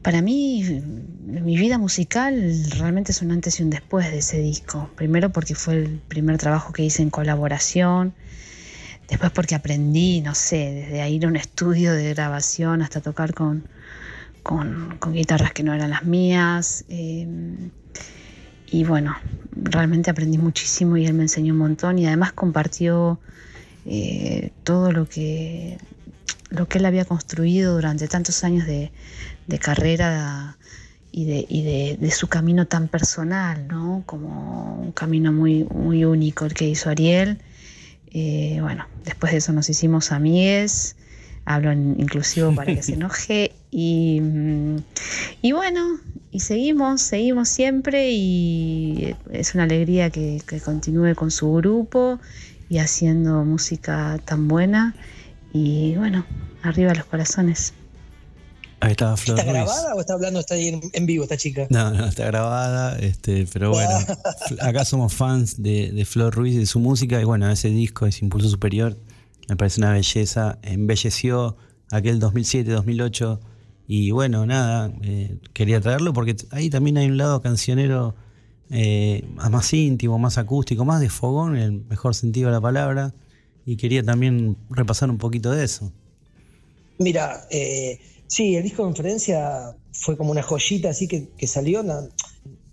para 0.00 0.22
mí, 0.22 0.62
mi 1.24 1.56
vida 1.56 1.76
musical 1.76 2.54
realmente 2.78 3.10
es 3.10 3.20
un 3.20 3.32
antes 3.32 3.58
y 3.58 3.64
un 3.64 3.70
después 3.70 4.08
de 4.12 4.18
ese 4.18 4.38
disco. 4.38 4.88
Primero 4.94 5.30
porque 5.30 5.56
fue 5.56 5.74
el 5.82 5.98
primer 5.98 6.38
trabajo 6.38 6.72
que 6.72 6.84
hice 6.84 7.02
en 7.02 7.10
colaboración. 7.10 8.14
Después 9.08 9.32
porque 9.32 9.56
aprendí, 9.56 10.20
no 10.20 10.36
sé, 10.36 10.86
desde 10.88 11.10
ir 11.10 11.24
a 11.24 11.28
un 11.28 11.34
estudio 11.34 11.94
de 11.94 12.14
grabación 12.14 12.80
hasta 12.80 13.00
tocar 13.00 13.34
con, 13.34 13.64
guitarras 15.10 15.52
que 15.52 15.64
no 15.64 15.74
eran 15.74 15.90
las 15.90 16.04
mías. 16.04 16.84
eh, 16.88 17.26
y 18.72 18.84
bueno, 18.84 19.14
realmente 19.54 20.10
aprendí 20.10 20.38
muchísimo 20.38 20.96
y 20.96 21.04
él 21.04 21.12
me 21.12 21.24
enseñó 21.24 21.52
un 21.52 21.58
montón 21.58 21.98
y 21.98 22.06
además 22.06 22.32
compartió 22.32 23.20
eh, 23.84 24.50
todo 24.64 24.92
lo 24.92 25.06
que, 25.06 25.76
lo 26.48 26.66
que 26.66 26.78
él 26.78 26.86
había 26.86 27.04
construido 27.04 27.74
durante 27.74 28.08
tantos 28.08 28.44
años 28.44 28.66
de, 28.66 28.90
carrera 29.60 30.56
y, 31.10 31.26
de 31.26 32.10
su 32.10 32.28
camino 32.28 32.66
tan 32.66 32.88
personal, 32.88 33.68
¿no? 33.68 34.04
Como 34.06 34.80
un 34.80 34.92
camino 34.92 35.32
muy, 35.32 35.64
muy 35.64 36.06
único 36.06 36.46
el 36.46 36.54
que 36.54 36.66
hizo 36.66 36.88
Ariel. 36.88 37.42
Eh, 38.06 38.58
bueno, 38.62 38.86
después 39.04 39.32
de 39.32 39.38
eso 39.38 39.52
nos 39.52 39.68
hicimos 39.68 40.12
amigues, 40.12 40.96
hablo 41.44 41.72
en 41.72 41.96
inclusivo 41.98 42.54
para 42.54 42.74
que 42.74 42.82
se 42.82 42.92
enoje 42.94 43.52
y, 43.70 44.20
mm, 44.20 44.76
y 45.42 45.52
bueno, 45.52 45.98
y 46.30 46.40
seguimos, 46.40 47.02
seguimos 47.02 47.48
siempre 47.48 48.10
y 48.10 49.14
es 49.30 49.54
una 49.54 49.64
alegría 49.64 50.10
que, 50.10 50.40
que 50.46 50.60
continúe 50.60 51.14
con 51.14 51.30
su 51.30 51.52
grupo 51.52 52.18
y 52.68 52.78
haciendo 52.78 53.44
música 53.44 54.18
tan 54.24 54.48
buena 54.48 54.94
y 55.52 55.94
bueno, 55.96 56.24
arriba 56.62 56.94
los 56.94 57.04
corazones. 57.04 57.74
Ahí 58.80 58.92
estaba 58.92 59.16
Flor 59.16 59.38
¿Está 59.38 59.52
Ruiz. 59.52 59.64
grabada 59.64 59.94
o 59.94 60.00
está 60.00 60.14
hablando 60.14 60.40
está 60.40 60.54
ahí 60.54 60.68
en, 60.68 60.80
en 60.92 61.06
vivo 61.06 61.22
esta 61.22 61.36
chica? 61.36 61.68
No, 61.70 61.90
no, 61.90 62.06
está 62.06 62.24
grabada, 62.26 62.98
este, 62.98 63.46
pero 63.52 63.70
bueno, 63.70 63.94
acá 64.60 64.84
somos 64.84 65.14
fans 65.14 65.62
de, 65.62 65.92
de 65.92 66.04
Flor 66.04 66.34
Ruiz 66.34 66.54
y 66.56 66.58
de 66.58 66.66
su 66.66 66.80
música, 66.80 67.20
y 67.20 67.24
bueno, 67.24 67.48
ese 67.48 67.68
disco 67.68 68.06
es 68.06 68.20
Impulso 68.22 68.48
Superior, 68.48 68.96
me 69.48 69.56
parece 69.56 69.80
una 69.80 69.92
belleza, 69.92 70.58
embelleció 70.62 71.56
aquel 71.90 72.20
2007-2008, 72.20 73.40
y 73.86 74.10
bueno, 74.10 74.46
nada, 74.46 74.92
eh, 75.02 75.36
quería 75.52 75.80
traerlo 75.80 76.12
porque 76.12 76.36
ahí 76.50 76.70
también 76.70 76.96
hay 76.96 77.06
un 77.06 77.18
lado 77.18 77.42
cancionero 77.42 78.14
eh, 78.70 79.28
más 79.50 79.72
íntimo, 79.74 80.18
más 80.18 80.38
acústico, 80.38 80.84
más 80.84 81.00
de 81.00 81.10
fogón, 81.10 81.56
en 81.56 81.62
el 81.62 81.84
mejor 81.84 82.14
sentido 82.14 82.48
de 82.48 82.52
la 82.52 82.60
palabra, 82.60 83.14
y 83.66 83.76
quería 83.76 84.02
también 84.02 84.56
repasar 84.70 85.10
un 85.10 85.18
poquito 85.18 85.50
de 85.50 85.64
eso. 85.64 85.92
Mira, 86.98 87.46
eh, 87.50 88.00
sí, 88.26 88.56
el 88.56 88.62
disco 88.62 88.82
de 88.82 88.88
conferencia 88.88 89.76
fue 89.92 90.16
como 90.16 90.30
una 90.30 90.42
joyita 90.42 90.90
así 90.90 91.06
que 91.08 91.46
salió. 91.46 91.82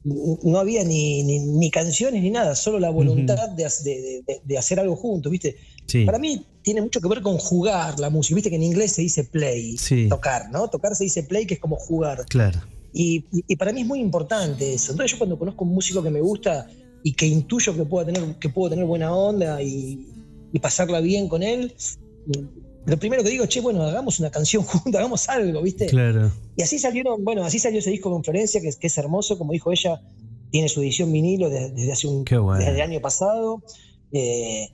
No, 0.03 0.59
había 0.59 0.83
ni, 0.83 1.23
ni- 1.23 1.39
ni 1.39 1.69
canciones 1.71 2.23
ni 2.23 2.29
nada, 2.31 2.55
solo 2.55 2.79
la 2.79 2.89
voluntad 2.89 3.49
de, 3.49 3.63
de- 3.83 4.23
de- 4.25 4.41
de 4.43 4.57
hacer 4.57 4.79
algo 4.79 4.95
juntos, 4.95 5.31
¿viste? 5.31 5.57
Sí, 5.87 6.05
Para 6.05 6.19
mí 6.19 6.45
tiene 6.61 6.81
mucho 6.81 7.01
que 7.01 7.07
ver 7.07 7.21
con 7.21 7.37
jugar 7.37 7.99
la 7.99 8.09
música. 8.09 8.35
Viste 8.35 8.49
que 8.49 8.55
en 8.55 8.63
inglés 8.63 8.93
se 8.93 9.01
dice 9.01 9.23
play, 9.25 9.77
Sí. 9.77 10.07
tocar, 10.07 10.49
¿no? 10.51 10.69
Tocar 10.69 10.95
se 10.95 11.03
dice 11.03 11.23
play, 11.23 11.45
que 11.45 11.55
es 11.55 11.59
como 11.59 11.75
jugar. 11.75 12.25
claro. 12.29 12.59
Y, 12.93 13.25
y- 13.31 13.43
y 13.47 13.55
para 13.55 13.71
mí 13.73 13.81
es 13.81 13.87
muy 13.87 13.99
importante 13.99 14.73
eso. 14.73 14.91
Entonces 14.93 15.11
yo 15.11 15.17
cuando 15.19 15.37
conozco 15.37 15.63
un 15.63 15.73
músico 15.73 16.01
que 16.01 16.09
me 16.09 16.21
gusta 16.21 16.67
y 17.03 17.13
que 17.13 17.27
intuyo 17.27 17.75
que 17.75 17.85
pueda 17.85 18.05
tener, 18.11 18.35
que 18.39 18.49
puedo 18.49 18.69
tener 18.71 18.85
buena 18.85 19.13
onda 19.13 19.61
y, 19.61 20.07
y 20.53 20.59
pasarla 20.59 20.99
bien 20.99 21.27
con 21.27 21.43
él, 21.43 21.73
lo 22.89 22.97
primero 22.97 23.23
que 23.23 23.29
digo, 23.29 23.45
che, 23.45 23.61
bueno, 23.61 23.83
hagamos 23.83 24.19
una 24.19 24.29
canción 24.31 24.63
juntos, 24.65 24.95
hagamos 24.95 25.29
algo, 25.29 25.61
¿viste? 25.61 25.85
Claro. 25.87 26.31
Y 26.55 26.61
así 26.63 26.79
salieron, 26.79 27.23
bueno, 27.23 27.43
así 27.43 27.59
salió 27.59 27.79
ese 27.79 27.91
disco 27.91 28.09
con 28.11 28.23
Florencia, 28.23 28.59
que, 28.61 28.67
es- 28.69 28.77
que 28.77 28.87
es 28.87 28.97
hermoso, 28.97 29.37
como 29.37 29.53
dijo 29.53 29.71
ella, 29.71 30.01
tiene 30.51 30.67
su 30.69 30.81
edición 30.81 31.11
vinilo 31.11 31.49
desde, 31.49 31.71
desde 31.71 31.91
hace 31.91 32.07
un 32.07 32.25
Qué 32.25 32.37
bueno. 32.37 32.59
desde 32.63 32.75
el 32.75 32.81
año 32.81 32.99
pasado. 33.01 33.61
eh, 34.11 34.67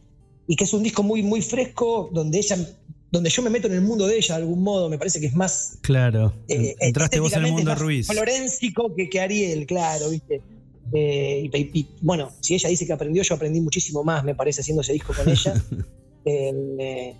y 0.47 0.55
que 0.55 0.63
es 0.63 0.73
un 0.73 0.83
disco 0.83 1.01
muy, 1.03 1.23
muy 1.23 1.41
fresco, 1.41 2.09
donde 2.13 2.37
ella, 2.37 2.55
donde 3.11 3.29
yo 3.31 3.41
me 3.41 3.49
meto 3.49 3.65
en 3.67 3.73
el 3.73 3.81
mundo 3.81 4.05
de 4.05 4.15
ella 4.17 4.35
de 4.35 4.41
algún 4.43 4.61
modo, 4.61 4.89
me 4.89 4.97
parece 4.99 5.19
que 5.19 5.25
es 5.25 5.33
más 5.35 5.79
Claro. 5.81 6.33
eh, 6.47 6.75
Entraste 6.79 7.19
vos 7.19 7.33
en 7.33 7.45
el 7.45 7.51
mundo 7.51 7.73
Ruiz. 7.75 8.05
Florencico 8.07 8.93
que, 8.95 9.09
que 9.09 9.19
Ariel, 9.19 9.65
claro, 9.65 10.09
¿viste? 10.11 10.41
Eh, 10.93 11.49
y, 11.51 11.79
y- 11.79 11.87
bueno, 12.01 12.31
si 12.41 12.53
ella 12.53 12.69
dice 12.69 12.85
que 12.85 12.93
aprendió, 12.93 13.23
yo 13.23 13.33
aprendí 13.35 13.59
muchísimo 13.59 14.03
más, 14.03 14.23
me 14.23 14.35
parece, 14.35 14.61
haciendo 14.61 14.81
ese 14.81 14.93
disco 14.93 15.13
con 15.15 15.27
ella. 15.29 15.53
Eh, 16.27 17.13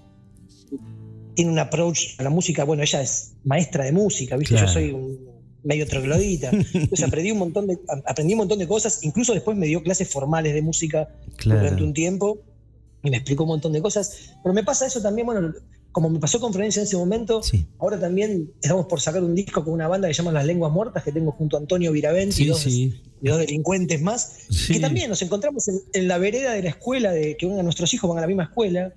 tiene 1.34 1.52
un 1.52 1.60
approach 1.60 2.18
a 2.18 2.24
la 2.24 2.30
música, 2.30 2.64
bueno, 2.64 2.84
ella 2.84 3.02
es 3.02 3.34
maestra 3.44 3.84
de 3.84 3.92
música, 3.92 4.38
¿viste? 4.38 4.56
Claro. 4.56 4.68
Yo 4.68 4.74
soy 4.74 4.92
un 4.92 5.20
medio 5.64 5.86
troglodita. 5.88 6.52
Entonces 6.52 7.04
aprendí 7.08 7.32
un 7.32 7.40
montón 7.40 7.68
de, 7.68 7.78
aprendí 8.06 8.34
un 8.34 8.40
montón 8.40 8.60
de 8.60 8.68
cosas, 8.68 9.04
incluso 9.04 9.34
después 9.34 9.58
me 9.58 9.66
dio 9.68 9.82
clases 9.84 10.08
formales 10.10 10.54
de 10.54 10.62
música 10.62 11.10
durante 11.44 11.70
Claro. 11.70 11.84
un 11.86 11.94
tiempo 11.94 12.40
y 13.04 13.10
me 13.10 13.18
explicó 13.18 13.44
un 13.44 13.50
montón 13.50 13.74
de 13.74 13.82
cosas. 13.82 14.34
Pero 14.44 14.54
me 14.54 14.64
pasa 14.64 14.86
eso 14.86 15.02
también, 15.02 15.26
bueno, 15.26 15.54
como 15.92 16.10
me 16.10 16.20
pasó 16.20 16.40
con 16.40 16.52
Florencia 16.54 16.82
en 16.82 16.88
ese 16.88 16.98
momento, 16.98 17.42
Sí. 17.44 17.66
ahora 17.80 18.00
también 18.00 18.52
estamos 18.62 18.86
por 18.86 19.00
sacar 19.02 19.24
un 19.24 19.34
disco 19.36 19.64
con 19.64 19.74
una 19.74 19.88
banda 19.88 20.08
que 20.08 20.14
se 20.14 20.20
llama 20.22 20.32
Las 20.32 20.46
Lenguas 20.46 20.72
Muertas, 20.72 21.04
que 21.04 21.12
tengo 21.12 21.32
junto 21.32 21.58
a 21.58 21.60
Antonio 21.60 21.92
Viraventi 21.92 22.36
y, 22.36 22.46
Sí, 22.46 22.46
dos, 22.48 22.60
sí. 22.60 23.02
y 23.22 23.28
dos 23.30 23.40
delincuentes 23.40 24.02
más, 24.02 24.40
que 24.68 24.80
también 24.80 25.10
nos 25.10 25.22
encontramos 25.22 25.68
en, 25.68 25.80
en 25.94 26.08
la 26.08 26.18
vereda 26.18 26.54
de 26.54 26.64
la 26.64 26.70
escuela, 26.70 27.12
de 27.12 27.38
que 27.38 27.46
uno 27.46 27.58
de 27.58 27.64
nuestros 27.64 27.94
hijos 27.94 28.10
van 28.10 28.18
a 28.20 28.22
la 28.22 28.28
misma 28.28 28.44
escuela. 28.44 28.94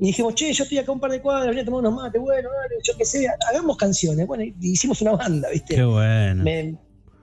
Y 0.00 0.06
dijimos, 0.06 0.34
che, 0.34 0.52
yo 0.52 0.64
estoy 0.64 0.78
acá 0.78 0.90
un 0.92 1.00
par 1.00 1.10
de 1.12 1.20
cuadras, 1.22 1.52
voy 1.54 1.60
a 1.60 1.64
tomar 1.64 1.80
unos 1.80 1.94
mates, 1.94 2.20
bueno, 2.20 2.48
dale, 2.50 2.74
yo 2.82 2.96
qué 2.98 3.04
sé, 3.04 3.26
hagamos 3.48 3.76
canciones. 3.76 4.26
Bueno, 4.26 4.44
hicimos 4.60 5.00
una 5.02 5.12
banda, 5.12 5.48
¿viste? 5.50 5.76
Qué 5.76 5.84
bueno. 5.84 6.42
me 6.42 6.76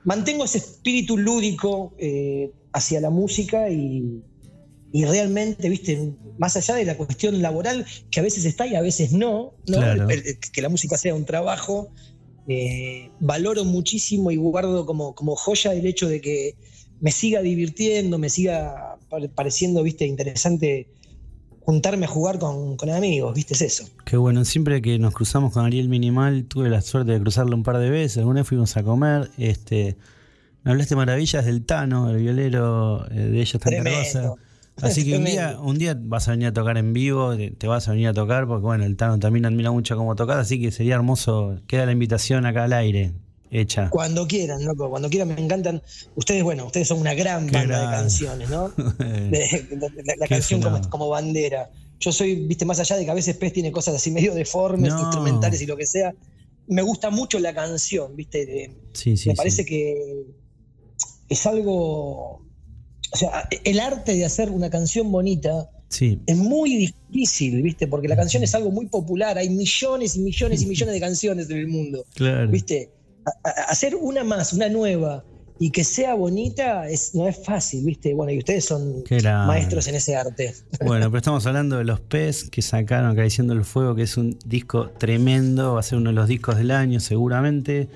mantengo 0.05 0.45
ese 0.45 0.59
espíritu 0.59 1.17
lúdico 1.17 1.93
eh, 1.99 2.49
hacia 2.73 3.01
la 3.01 3.09
música 3.09 3.69
y, 3.69 4.21
y 4.93 5.05
realmente, 5.05 5.67
viste, 5.69 6.13
más 6.37 6.55
allá 6.55 6.75
de 6.75 6.85
la 6.85 6.95
cuestión 6.97 7.41
laboral, 7.41 7.85
que 8.09 8.19
a 8.19 8.23
veces 8.23 8.45
está 8.45 8.65
y 8.65 8.75
a 8.75 8.81
veces 8.81 9.11
no, 9.11 9.53
¿no? 9.67 9.77
Claro. 9.77 10.09
El- 10.09 10.25
el- 10.25 10.39
que 10.39 10.61
la 10.61 10.69
música 10.69 10.97
sea 10.97 11.13
un 11.13 11.25
trabajo, 11.25 11.89
eh, 12.47 13.09
valoro 13.19 13.65
muchísimo 13.65 14.31
y 14.31 14.37
guardo 14.37 14.85
como, 14.85 15.13
como 15.13 15.35
joya 15.35 15.73
el 15.73 15.85
hecho 15.85 16.07
de 16.07 16.21
que 16.21 16.55
me 16.99 17.11
siga 17.11 17.41
divirtiendo, 17.41 18.17
me 18.17 18.29
siga 18.29 18.97
pare- 19.09 19.29
pareciendo, 19.29 19.83
viste, 19.83 20.05
interesante 20.05 20.87
juntarme 21.61 22.05
a 22.05 22.09
jugar 22.09 22.39
con, 22.39 22.75
con 22.75 22.89
amigos, 22.89 23.33
viste, 23.33 23.53
es 23.53 23.61
eso. 23.61 23.85
Qué 24.05 24.17
bueno, 24.17 24.43
siempre 24.45 24.81
que 24.81 24.99
nos 24.99 25.13
cruzamos 25.13 25.53
con 25.53 25.65
Ariel 25.65 25.89
Minimal, 25.89 26.45
tuve 26.45 26.69
la 26.69 26.81
suerte 26.81 27.11
de 27.11 27.19
cruzarlo 27.19 27.55
un 27.55 27.63
par 27.63 27.77
de 27.77 27.89
veces. 27.89 28.17
Alguna 28.19 28.41
vez 28.41 28.47
fuimos 28.47 28.75
a 28.77 28.83
comer. 28.83 29.29
Este, 29.37 29.95
me 30.63 30.71
hablaste 30.71 30.95
maravillas 30.95 31.45
del 31.45 31.65
Tano, 31.65 32.09
el 32.09 32.17
violero 32.17 33.09
eh, 33.11 33.15
de 33.15 33.41
ellos 33.41 33.61
tan. 33.61 33.73
Cargosa. 33.83 34.33
Así 34.81 35.05
que 35.05 35.17
un 35.17 35.25
día, 35.25 35.59
un 35.61 35.77
día 35.77 35.95
vas 35.99 36.27
a 36.27 36.31
venir 36.31 36.47
a 36.47 36.53
tocar 36.53 36.77
en 36.77 36.93
vivo, 36.93 37.35
te, 37.35 37.51
te 37.51 37.67
vas 37.67 37.87
a 37.87 37.91
venir 37.91 38.07
a 38.07 38.13
tocar, 38.13 38.47
porque 38.47 38.63
bueno, 38.63 38.83
el 38.83 38.95
Tano 38.95 39.19
también 39.19 39.45
admira 39.45 39.69
mucho 39.69 39.95
cómo 39.95 40.15
tocas, 40.15 40.37
así 40.37 40.59
que 40.59 40.71
sería 40.71 40.95
hermoso. 40.95 41.59
Queda 41.67 41.85
la 41.85 41.91
invitación 41.91 42.45
acá 42.45 42.63
al 42.63 42.73
aire. 42.73 43.11
Hecha. 43.51 43.89
Cuando 43.89 44.27
quieran, 44.27 44.63
loco, 44.65 44.89
cuando 44.89 45.09
quieran 45.09 45.27
me 45.27 45.39
encantan. 45.41 45.81
Ustedes, 46.15 46.43
bueno, 46.43 46.65
ustedes 46.65 46.87
son 46.87 46.99
una 46.99 47.13
gran 47.13 47.47
Qué 47.47 47.57
banda 47.57 47.79
de 47.85 47.97
canciones, 47.97 48.49
¿no? 48.49 48.69
De- 48.97 49.29
de- 49.29 49.77
de- 49.77 50.15
la, 50.17 50.27
canción 50.27 50.61
como, 50.89 51.09
bandera. 51.09 51.69
Yo 51.99 52.11
soy, 52.11 52.35
viste, 52.47 52.65
más 52.65 52.79
allá 52.79 52.95
de 52.97 53.05
que 53.05 53.11
a 53.11 53.13
veces 53.13 53.35
Pez 53.37 53.53
tiene 53.53 53.71
cosas 53.71 53.93
así 53.95 54.09
medio 54.09 54.33
deformes, 54.33 54.91
No. 54.93 54.99
instrumentales 55.01 55.61
y 55.61 55.65
lo 55.67 55.77
que 55.77 55.85
sea. 55.85 56.13
Me 56.67 56.81
gusta 56.81 57.09
mucho 57.09 57.37
la 57.39 57.53
canción, 57.53 58.15
viste. 58.15 58.71
Sí, 58.93 59.17
sí, 59.17 59.29
me 59.29 59.35
sí. 59.35 59.37
parece 59.37 59.65
que 59.65 60.25
es 61.29 61.45
algo. 61.45 62.41
O 63.13 63.17
sea, 63.17 63.47
el 63.65 63.79
arte 63.79 64.15
de 64.15 64.23
hacer 64.25 64.49
una 64.49 64.69
canción 64.69 65.11
bonita 65.11 65.69
Sí, 65.89 66.21
es 66.25 66.37
muy 66.37 66.77
difícil, 67.11 67.61
¿viste? 67.61 67.85
Porque 67.85 68.07
la 68.07 68.15
canción 68.15 68.41
es 68.43 68.55
algo 68.55 68.71
muy 68.71 68.85
popular. 68.87 69.37
Hay 69.37 69.49
millones 69.49 70.15
y 70.15 70.19
millones 70.21 70.61
y 70.61 70.65
millones 70.65 70.93
de 70.93 70.99
canciones 71.01 71.49
en 71.49 71.57
el 71.57 71.67
mundo. 71.67 72.05
claro. 72.15 72.47
¿Viste? 72.49 72.89
Hacer 73.67 73.95
una 73.95 74.23
más, 74.23 74.53
una 74.53 74.69
nueva 74.69 75.23
y 75.59 75.69
que 75.69 75.83
sea 75.83 76.15
bonita 76.15 76.89
es, 76.89 77.13
no 77.13 77.27
es 77.27 77.43
fácil, 77.45 77.85
¿viste? 77.85 78.13
Bueno, 78.15 78.31
y 78.31 78.39
ustedes 78.39 78.65
son 78.65 79.03
maestros 79.45 79.87
en 79.87 79.95
ese 79.95 80.15
arte. 80.15 80.55
Bueno, 80.83 81.05
pero 81.11 81.17
estamos 81.17 81.45
hablando 81.45 81.77
de 81.77 81.83
los 81.83 81.99
PES 81.99 82.49
que 82.49 82.61
sacaron 82.63 83.11
Acariciando 83.11 83.53
el 83.53 83.63
Fuego, 83.63 83.93
que 83.93 84.01
es 84.03 84.17
un 84.17 84.37
disco 84.45 84.89
tremendo, 84.97 85.75
va 85.75 85.81
a 85.81 85.83
ser 85.83 85.99
uno 85.99 86.09
de 86.09 86.15
los 86.15 86.27
discos 86.27 86.57
del 86.57 86.71
año 86.71 86.99
seguramente. 86.99 87.89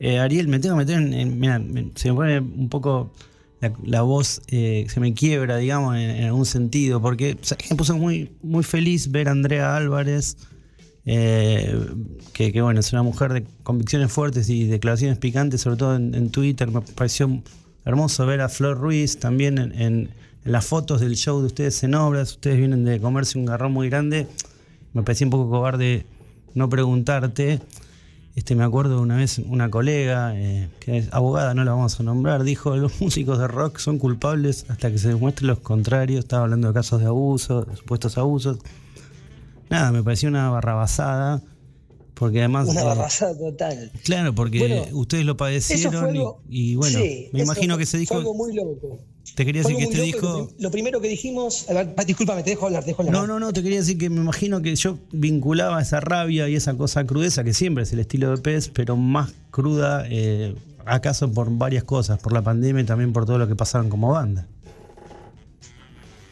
Eh, 0.00 0.18
Ariel, 0.18 0.48
me 0.48 0.58
tengo 0.58 0.74
que 0.76 0.84
meter 0.84 0.98
en... 0.98 1.14
en- 1.14 1.38
mira, 1.38 1.62
se 1.94 2.08
me 2.10 2.14
pone 2.16 2.40
un 2.40 2.68
poco 2.68 3.12
la, 3.60 3.72
la 3.84 4.02
voz, 4.02 4.42
eh, 4.48 4.86
se 4.92 4.98
me 4.98 5.14
quiebra, 5.14 5.58
digamos, 5.58 5.94
en, 5.94 6.10
en 6.10 6.24
algún 6.24 6.44
sentido, 6.44 7.00
porque 7.00 7.38
o 7.40 7.44
sea, 7.44 7.56
me 7.70 7.76
puso 7.76 7.96
muy, 7.96 8.32
muy 8.42 8.64
feliz 8.64 9.12
ver 9.12 9.28
a 9.28 9.30
Andrea 9.30 9.76
Álvarez, 9.76 10.36
eh, 11.04 11.76
que, 12.32 12.62
bueno, 12.62 12.80
es 12.80 12.92
una 12.92 13.02
mujer 13.02 13.32
de 13.32 13.44
convicciones 13.62 14.12
fuertes 14.12 14.48
y 14.48 14.66
declaraciones 14.66 15.18
picantes, 15.18 15.60
sobre 15.60 15.76
todo 15.76 15.96
en, 15.96 16.30
Twitter. 16.30 16.70
Me 16.70 16.80
pareció 16.80 17.42
hermoso 17.84 18.26
ver 18.26 18.40
a 18.40 18.48
Flor 18.48 18.78
Ruiz 18.78 19.18
también 19.18 19.58
en, 19.58 20.10
las 20.44 20.66
fotos 20.66 21.00
del 21.00 21.14
show 21.14 21.40
de 21.40 21.46
ustedes 21.46 21.82
en 21.84 21.94
obras. 21.94 22.32
Ustedes 22.32 22.58
vienen 22.58 22.84
de 22.84 23.00
comerse 23.00 23.38
un 23.38 23.46
garrón 23.46 23.72
muy 23.72 23.88
grande. 23.88 24.26
Me 24.92 25.02
parecía 25.02 25.26
un 25.26 25.30
poco 25.30 25.50
cobarde 25.50 26.04
no 26.54 26.68
preguntarte. 26.68 27.60
Este, 28.34 28.54
me 28.54 28.64
acuerdo 28.64 29.00
una 29.00 29.16
vez 29.16 29.38
una 29.38 29.70
colega, 29.70 30.34
eh, 30.34 30.68
que 30.80 30.96
es 30.96 31.12
abogada, 31.12 31.52
no 31.52 31.64
la 31.64 31.72
vamos 31.72 32.00
a 32.00 32.02
nombrar, 32.02 32.44
dijo, 32.44 32.74
los 32.76 32.98
músicos 33.00 33.38
de 33.38 33.46
rock 33.46 33.76
son 33.78 33.98
culpables 33.98 34.64
hasta 34.70 34.90
que 34.90 34.98
se 34.98 35.08
demuestre 35.08 35.46
los 35.46 35.58
contrarios. 35.58 36.20
Estaba 36.20 36.44
hablando 36.44 36.68
de 36.68 36.74
casos 36.74 37.00
de 37.00 37.06
abuso, 37.06 37.64
de 37.64 37.76
supuestos 37.76 38.16
abusos. 38.18 38.58
Nada, 39.72 39.92
me 39.92 40.02
pareció 40.02 40.28
una 40.28 40.48
barrabasada, 40.50 41.42
porque 42.14 42.38
además... 42.40 42.68
Una 42.68 42.82
eh, 42.82 42.84
barrazada 42.84 43.36
total. 43.36 43.90
Claro, 44.04 44.34
porque 44.34 44.58
Bueno, 44.60 44.84
ustedes 44.92 45.24
lo 45.24 45.36
padecieron 45.36 45.94
y- 46.14 46.18
algo. 46.18 46.42
y, 46.48 46.74
bueno, 46.76 46.98
sí, 46.98 47.28
me 47.32 47.42
imagino 47.42 47.74
fue- 47.74 47.78
que 47.78 47.84
ese 47.84 48.06
Fue 48.06 48.16
algo 48.18 48.32
disco... 48.32 48.44
muy 48.44 48.54
loco. 48.54 48.98
Te 49.36 49.46
quería 49.46 49.62
decir 49.62 49.76
que 49.76 49.84
este 49.84 50.02
disco... 50.02 50.26
Lo, 50.26 50.46
prim- 50.46 50.56
lo 50.58 50.70
primero 50.70 51.00
que 51.00 51.08
dijimos. 51.08 51.68
a 51.70 51.74
ver, 51.74 51.94
pa, 51.94 52.04
discúlpame, 52.04 52.42
te 52.42 52.50
dejo 52.50 52.66
hablar, 52.66 52.82
te 52.84 52.90
dejo 52.90 53.02
hablar. 53.02 53.14
No, 53.14 53.26
no, 53.26 53.40
no, 53.40 53.52
te 53.52 53.62
quería 53.62 53.78
decir 53.78 53.96
que 53.96 54.10
me 54.10 54.16
imagino 54.20 54.60
que 54.60 54.74
yo 54.76 54.98
vinculaba 55.12 55.80
esa 55.80 56.00
rabia 56.00 56.48
y 56.48 56.56
esa 56.56 56.74
cosa 56.76 57.04
crudeza, 57.06 57.42
que 57.44 57.54
siempre 57.54 57.84
es 57.84 57.92
el 57.92 58.00
estilo 58.00 58.30
de 58.30 58.38
pez, 58.42 58.68
pero 58.74 58.96
más 58.96 59.32
cruda, 59.50 60.04
eh, 60.10 60.54
acaso 60.84 61.30
por 61.32 61.48
varias 61.56 61.84
cosas, 61.84 62.18
por 62.18 62.32
la 62.32 62.42
pandemia 62.42 62.82
y 62.82 62.86
también 62.86 63.12
por 63.12 63.24
todo 63.24 63.38
lo 63.38 63.48
que 63.48 63.54
pasaron 63.56 63.88
como 63.88 64.10
banda. 64.10 64.48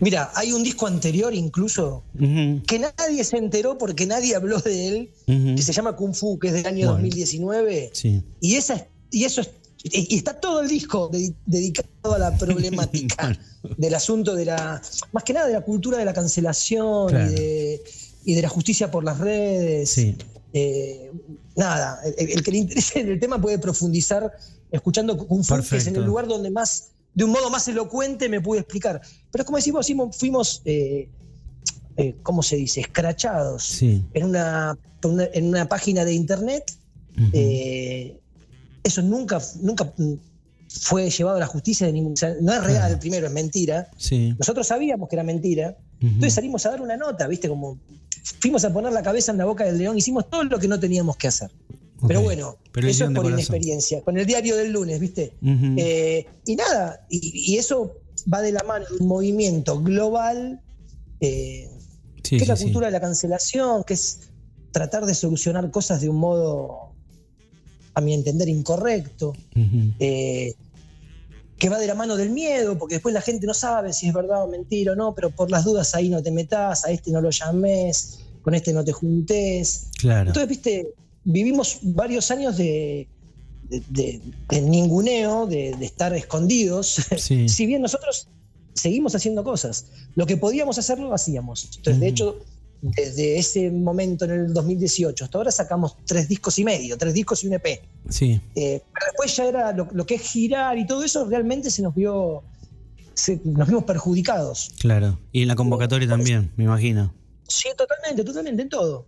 Mira, 0.01 0.31
hay 0.35 0.53
un 0.53 0.63
disco 0.63 0.87
anterior 0.87 1.35
incluso 1.35 2.03
que 2.19 2.79
nadie 2.79 3.23
se 3.25 3.37
enteró 3.37 3.77
porque 3.79 4.07
nadie 4.07 4.35
habló 4.35 4.59
de 4.59 4.89
él, 4.89 5.11
que 5.27 5.63
se 5.63 5.73
llama 5.73 5.95
Kung 5.97 6.15
Fu, 6.15 6.39
que 6.39 6.49
es 6.49 6.55
del 6.55 6.67
año 6.67 6.87
Bueno. 6.87 6.93
2019. 7.03 7.91
Sí, 7.93 8.23
Y, 8.41 8.57
esa, 8.57 8.75
es- 8.77 8.85
y 9.11 9.25
eso 9.25 9.41
es- 9.43 9.51
y 9.83 10.17
está 10.17 10.39
todo 10.39 10.61
el 10.61 10.69
disco 10.69 11.11
dedi- 11.11 11.35
dedicado 11.47 11.89
a 12.15 12.19
la 12.19 12.37
problemática 12.37 13.39
del 13.79 13.95
asunto 13.95 14.35
de 14.35 14.45
la, 14.47 14.81
más 15.13 15.25
que 15.25 15.33
nada 15.33 15.47
de 15.47 15.55
la 15.55 15.63
cultura 15.63 15.97
de 15.99 16.05
la 16.05 16.13
cancelación 16.13 17.09
Claro. 17.09 17.31
y, 17.31 17.35
de, 17.35 17.83
y 18.25 18.35
de 18.35 18.43
la 18.43 18.49
justicia 18.49 18.91
por 18.91 19.05
las 19.05 19.19
redes. 19.19 19.91
sí, 19.91 20.17
Eh, 20.53 21.11
nada, 21.57 22.01
el, 22.19 22.31
el 22.31 22.43
que 22.43 22.51
le 22.51 22.59
interese 22.59 23.01
el 23.13 23.21
tema 23.21 23.41
puede 23.41 23.59
profundizar 23.59 24.33
escuchando 24.73 25.17
Kung 25.17 25.45
Fu, 25.45 25.55
que 25.69 25.77
es 25.77 25.87
en 25.87 25.97
el 25.97 26.05
lugar 26.05 26.27
donde 26.27 26.51
más, 26.51 26.89
de 27.21 27.25
un 27.25 27.33
modo 27.33 27.51
más 27.51 27.69
elocuente 27.69 28.31
me 28.31 28.41
pude 28.41 28.61
explicar. 28.61 28.99
Pero 29.31 29.43
es 29.43 29.47
como 29.47 29.59
decimos, 29.59 30.17
fuimos, 30.17 30.63
eh, 30.65 31.07
eh, 31.99 32.17
¿cómo 32.23 32.43
se 32.43 32.57
dice? 32.57 32.81
Escrachados 32.81 33.63
sí. 33.63 34.03
en, 34.15 34.25
una, 34.25 34.75
en 35.03 35.69
página 35.69 36.07
de 36.07 36.15
internet. 36.15 36.73
Eh, 37.35 38.19
eso 38.83 39.03
nunca, 39.03 39.39
nunca 39.61 39.93
fue 40.71 41.11
llevado 41.11 41.37
a 41.37 41.41
la 41.41 41.47
justicia 41.47 41.87
de 41.87 41.93
ningún. 41.93 42.15
o 42.15 42.17
sea, 42.17 42.35
no 42.41 42.55
es 42.55 42.65
real, 42.65 42.99
primero, 42.99 43.27
es 43.27 43.33
mentira. 43.35 43.91
sí. 43.99 44.35
Nosotros 44.39 44.67
sabíamos 44.67 45.07
que 45.11 45.17
era 45.17 45.23
mentira. 45.23 45.77
Entonces 46.01 46.33
salimos 46.33 46.65
a 46.65 46.71
dar 46.71 46.81
una 46.81 46.97
nota, 46.97 47.27
¿viste? 47.27 47.51
Como 47.51 47.79
fuimos 48.41 48.65
a 48.65 48.73
poner 48.73 48.95
la 48.95 49.03
cabeza 49.03 49.33
en 49.33 49.37
la 49.37 49.45
boca 49.45 49.65
del 49.65 49.77
león, 49.77 49.99
hicimos 49.99 50.31
todo 50.31 50.45
lo 50.45 50.59
que 50.59 50.69
no 50.69 50.81
teníamos 50.81 51.19
que 51.19 51.29
hacer. 51.29 51.51
Pero 52.07 52.23
bueno, 52.23 52.57
Pero 52.73 52.89
eso 52.89 53.05
es 53.05 53.11
por 53.11 53.31
inexperiencia, 53.31 54.03
con 54.03 54.17
el 54.19 54.27
diario 54.27 54.57
del 54.57 54.73
lunes, 54.73 54.99
¿viste? 55.01 55.35
Eh, 55.43 56.27
y 56.47 56.57
nada, 56.57 57.07
y, 57.11 57.53
y 57.53 57.59
eso 57.59 57.97
va 58.33 58.41
de 58.41 58.53
la 58.53 58.63
mano 58.63 58.87
de 58.89 58.97
un 59.03 59.09
movimiento 59.09 59.81
global, 59.83 60.61
eh, 61.21 61.69
Sí, 62.23 62.37
que 62.37 62.43
es 62.43 62.49
la 62.49 62.57
sí. 62.57 62.65
cultura 62.65 62.87
de 62.87 62.93
la 62.93 63.01
cancelación, 63.01 63.83
que 63.85 63.95
es 63.95 64.21
tratar 64.73 65.05
de 65.07 65.15
solucionar 65.15 65.71
cosas 65.71 66.01
de 66.01 66.09
un 66.09 66.17
modo, 66.17 66.93
a 67.95 68.01
mi 68.01 68.15
entender, 68.15 68.49
incorrecto. 68.49 69.33
Eh, 69.99 70.55
que 71.59 71.69
va 71.69 71.79
de 71.79 71.87
la 71.87 71.95
mano 71.95 72.17
del 72.17 72.31
miedo, 72.31 72.79
porque 72.79 72.95
después 72.97 73.13
la 73.13 73.21
gente 73.21 73.47
no 73.47 73.53
sabe 73.53 73.93
si 73.93 74.09
es 74.09 74.15
verdad 74.15 74.45
o 74.45 74.49
mentira 74.49 74.93
o 74.93 74.97
no, 74.97 75.15
pero 75.15 75.31
por 75.31 75.51
las 75.51 75.65
dudas 75.65 75.95
ahí 75.95 76.09
no 76.09 76.23
te 76.23 76.31
metas, 76.31 76.85
a 76.87 76.91
este 76.91 77.11
no 77.11 77.21
lo 77.21 77.31
llames, 77.31 78.21
con 78.43 78.55
este 78.55 78.73
no 78.73 78.83
te 78.85 78.93
juntes. 78.93 79.89
Claro. 79.99 80.29
Entonces, 80.31 80.49
viste, 80.49 80.95
vivimos 81.25 81.79
varios 81.83 82.31
años 82.31 82.57
de, 82.57 83.09
de, 83.69 83.83
de- 83.89 84.21
de 84.49 84.61
ninguneo, 84.61 85.47
de, 85.47 85.71
estar 85.81 86.15
escondidos, 86.15 87.07
Sí. 87.19 87.49
si 87.49 87.67
bien 87.67 87.83
nosotros 87.83 88.29
seguimos 88.75 89.15
haciendo 89.15 89.45
cosas. 89.45 89.87
Lo 90.15 90.27
que 90.27 90.37
podíamos 90.37 90.79
hacer 90.79 90.99
lo 90.99 91.13
hacíamos. 91.15 91.65
Entonces, 91.77 92.01
de 92.01 92.09
hecho, 92.09 92.39
desde 92.83 93.39
ese 93.39 93.71
momento 93.71 94.25
en 94.25 94.31
el 94.31 94.55
2018 94.55 95.25
hasta 95.25 95.37
ahora 95.37 95.51
sacamos 95.51 95.97
tres 96.07 96.29
discos 96.29 96.59
y 96.59 96.65
medio, 96.65 96.97
tres 96.97 97.13
discos 97.13 97.45
y 97.45 97.49
un 97.49 97.55
EP. 97.55 97.67
Sí, 98.09 98.41
Eh, 98.55 98.81
pero 98.95 99.07
después 99.07 99.37
ya 99.37 99.45
era 99.47 99.73
lo, 99.73 99.87
lo 99.93 100.07
que 100.07 100.15
es 100.15 100.23
girar 100.23 100.79
y 100.79 100.87
todo 100.87 101.05
eso, 101.05 101.27
realmente 101.27 101.71
se 101.71 101.83
nos 101.83 101.95
vio, 101.95 102.43
se- 103.13 103.39
nos 103.45 103.69
vimos 103.69 103.85
perjudicados. 103.85 104.73
claro. 104.79 105.19
Y 105.31 105.43
en 105.43 105.49
la 105.49 105.57
convocatoria 105.57 106.09
también, 106.09 106.51
me 106.57 106.65
imagino. 106.65 107.13
Sí, 107.47 107.69
totalmente, 107.77 108.25
totalmente, 108.25 108.63
en 108.63 108.69
todo. 108.71 109.07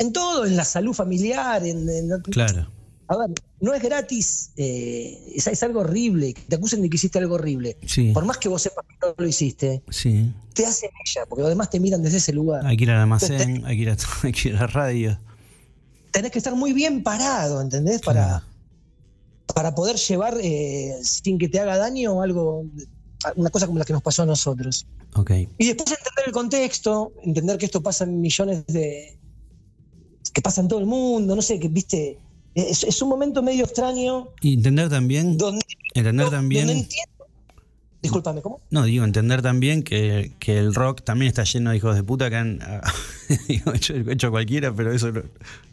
En 0.00 0.12
todo, 0.12 0.44
en 0.46 0.56
la 0.56 0.64
salud 0.64 0.92
familiar, 0.94 1.64
en... 1.64 1.88
en- 1.88 2.20
Claro. 2.22 2.68
A 3.06 3.16
ver, 3.16 3.30
no 3.60 3.74
es 3.74 3.82
gratis, 3.82 4.52
eh, 4.56 5.32
es, 5.34 5.46
es 5.48 5.62
algo 5.64 5.80
horrible, 5.80 6.32
que 6.32 6.42
te 6.42 6.54
acusen 6.56 6.80
de 6.80 6.88
que 6.88 6.94
hiciste 6.96 7.18
algo 7.18 7.34
horrible. 7.34 7.76
Sí. 7.84 8.12
Por 8.14 8.24
más 8.24 8.38
que 8.38 8.48
vos 8.48 8.62
sepas 8.62 8.84
que 8.86 8.94
no 9.04 9.14
lo 9.18 9.26
hiciste, 9.26 9.82
Sí. 9.90 10.32
te 10.54 10.64
hacen 10.64 10.90
ella, 11.04 11.26
porque 11.28 11.42
los 11.42 11.48
demás 11.50 11.70
te 11.70 11.80
miran 11.80 12.02
desde 12.04 12.18
ese 12.18 12.32
lugar. 12.32 12.64
Hay 12.64 12.76
que 12.76 12.84
ir 12.84 12.90
al 12.92 13.00
almacén, 13.00 13.64
hay 13.66 13.76
que 13.76 13.82
ir 13.82 13.90
a, 13.90 13.96
hay 14.22 14.32
que 14.32 14.48
ir 14.50 14.56
a 14.56 14.60
la 14.60 14.66
radio. 14.68 15.18
Tenés 16.12 16.30
que 16.30 16.38
estar 16.38 16.54
muy 16.54 16.72
bien 16.72 17.02
parado, 17.02 17.60
¿entendés? 17.60 18.00
Para, 18.00 18.44
para 19.54 19.74
poder 19.74 19.96
llevar 19.96 20.38
eh, 20.40 20.94
sin 21.02 21.36
que 21.38 21.48
te 21.48 21.58
haga 21.58 21.76
daño 21.78 22.22
algo, 22.22 22.64
una 23.34 23.50
cosa 23.50 23.66
como 23.66 23.80
la 23.80 23.84
que 23.84 23.92
nos 23.92 24.02
pasó 24.02 24.22
a 24.22 24.26
nosotros. 24.26 24.86
Ok. 25.16 25.32
Y 25.58 25.66
después 25.66 25.90
entender 25.90 26.24
el 26.26 26.32
contexto, 26.32 27.12
entender 27.24 27.58
que 27.58 27.66
esto 27.66 27.82
pasa 27.82 28.04
en 28.04 28.20
millones 28.20 28.64
de. 28.68 29.16
Que 30.32 30.42
pasa 30.42 30.60
en 30.60 30.68
todo 30.68 30.78
el 30.80 30.86
mundo, 30.86 31.34
no 31.36 31.42
sé, 31.42 31.58
que 31.58 31.68
viste. 31.68 32.18
Es, 32.54 32.82
es 32.82 33.00
un 33.00 33.08
momento 33.08 33.42
medio 33.44 33.64
extraño 33.64 34.30
Y 34.40 34.54
entender 34.54 34.88
también, 34.88 35.38
donde, 35.38 35.64
entender 35.94 36.26
donde 36.26 36.36
también, 36.36 36.68
entiendo. 36.68 37.26
Discúlpame, 38.02 38.40
¿cómo? 38.40 38.60
no, 38.70 38.84
digo, 38.84 39.04
entender 39.04 39.42
también 39.42 39.82
que, 39.82 40.32
que 40.38 40.58
el 40.58 40.74
rock 40.74 41.02
también 41.02 41.28
está 41.28 41.44
lleno 41.44 41.70
de 41.70 41.76
hijos 41.76 41.94
de 41.94 42.02
puta 42.02 42.30
que 42.30 42.36
han 42.36 42.58
digo, 43.48 43.74
hecho, 43.74 43.94
hecho 43.94 44.30
cualquiera, 44.30 44.74
pero 44.74 44.92
eso 44.92 45.12
no, 45.12 45.22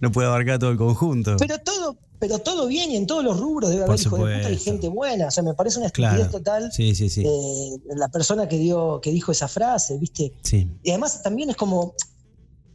no 0.02 0.12
puede 0.12 0.28
abarcar 0.28 0.60
todo 0.60 0.70
el 0.72 0.78
conjunto. 0.78 1.38
Pero 1.40 1.58
todo, 1.60 1.96
pero 2.20 2.40
todo 2.40 2.68
bien 2.68 2.92
y 2.92 2.98
en 2.98 3.08
todos 3.08 3.24
los 3.24 3.40
rubros 3.40 3.70
debe 3.70 3.86
Por 3.86 3.92
haber 3.92 4.02
hijos 4.06 4.20
de 4.20 4.36
puta 4.38 4.52
y 4.52 4.58
gente 4.58 4.90
buena. 4.90 5.28
O 5.28 5.32
sea, 5.32 5.42
me 5.42 5.54
parece 5.54 5.78
una 5.80 5.88
estupidez 5.88 6.16
Claro. 6.16 6.32
total 6.32 6.72
Sí, 6.72 6.94
sí, 6.96 7.10
sí. 7.10 7.24
eh, 7.26 7.80
la 7.96 8.10
persona 8.10 8.48
que 8.50 8.58
dio, 8.58 9.00
que 9.02 9.12
dijo 9.12 9.32
esa 9.32 9.48
frase, 9.48 9.98
¿viste? 9.98 10.34
Sí. 10.42 10.68
Y 10.84 10.90
además 10.92 11.24
también 11.24 11.50
es 11.50 11.56
como. 11.56 11.94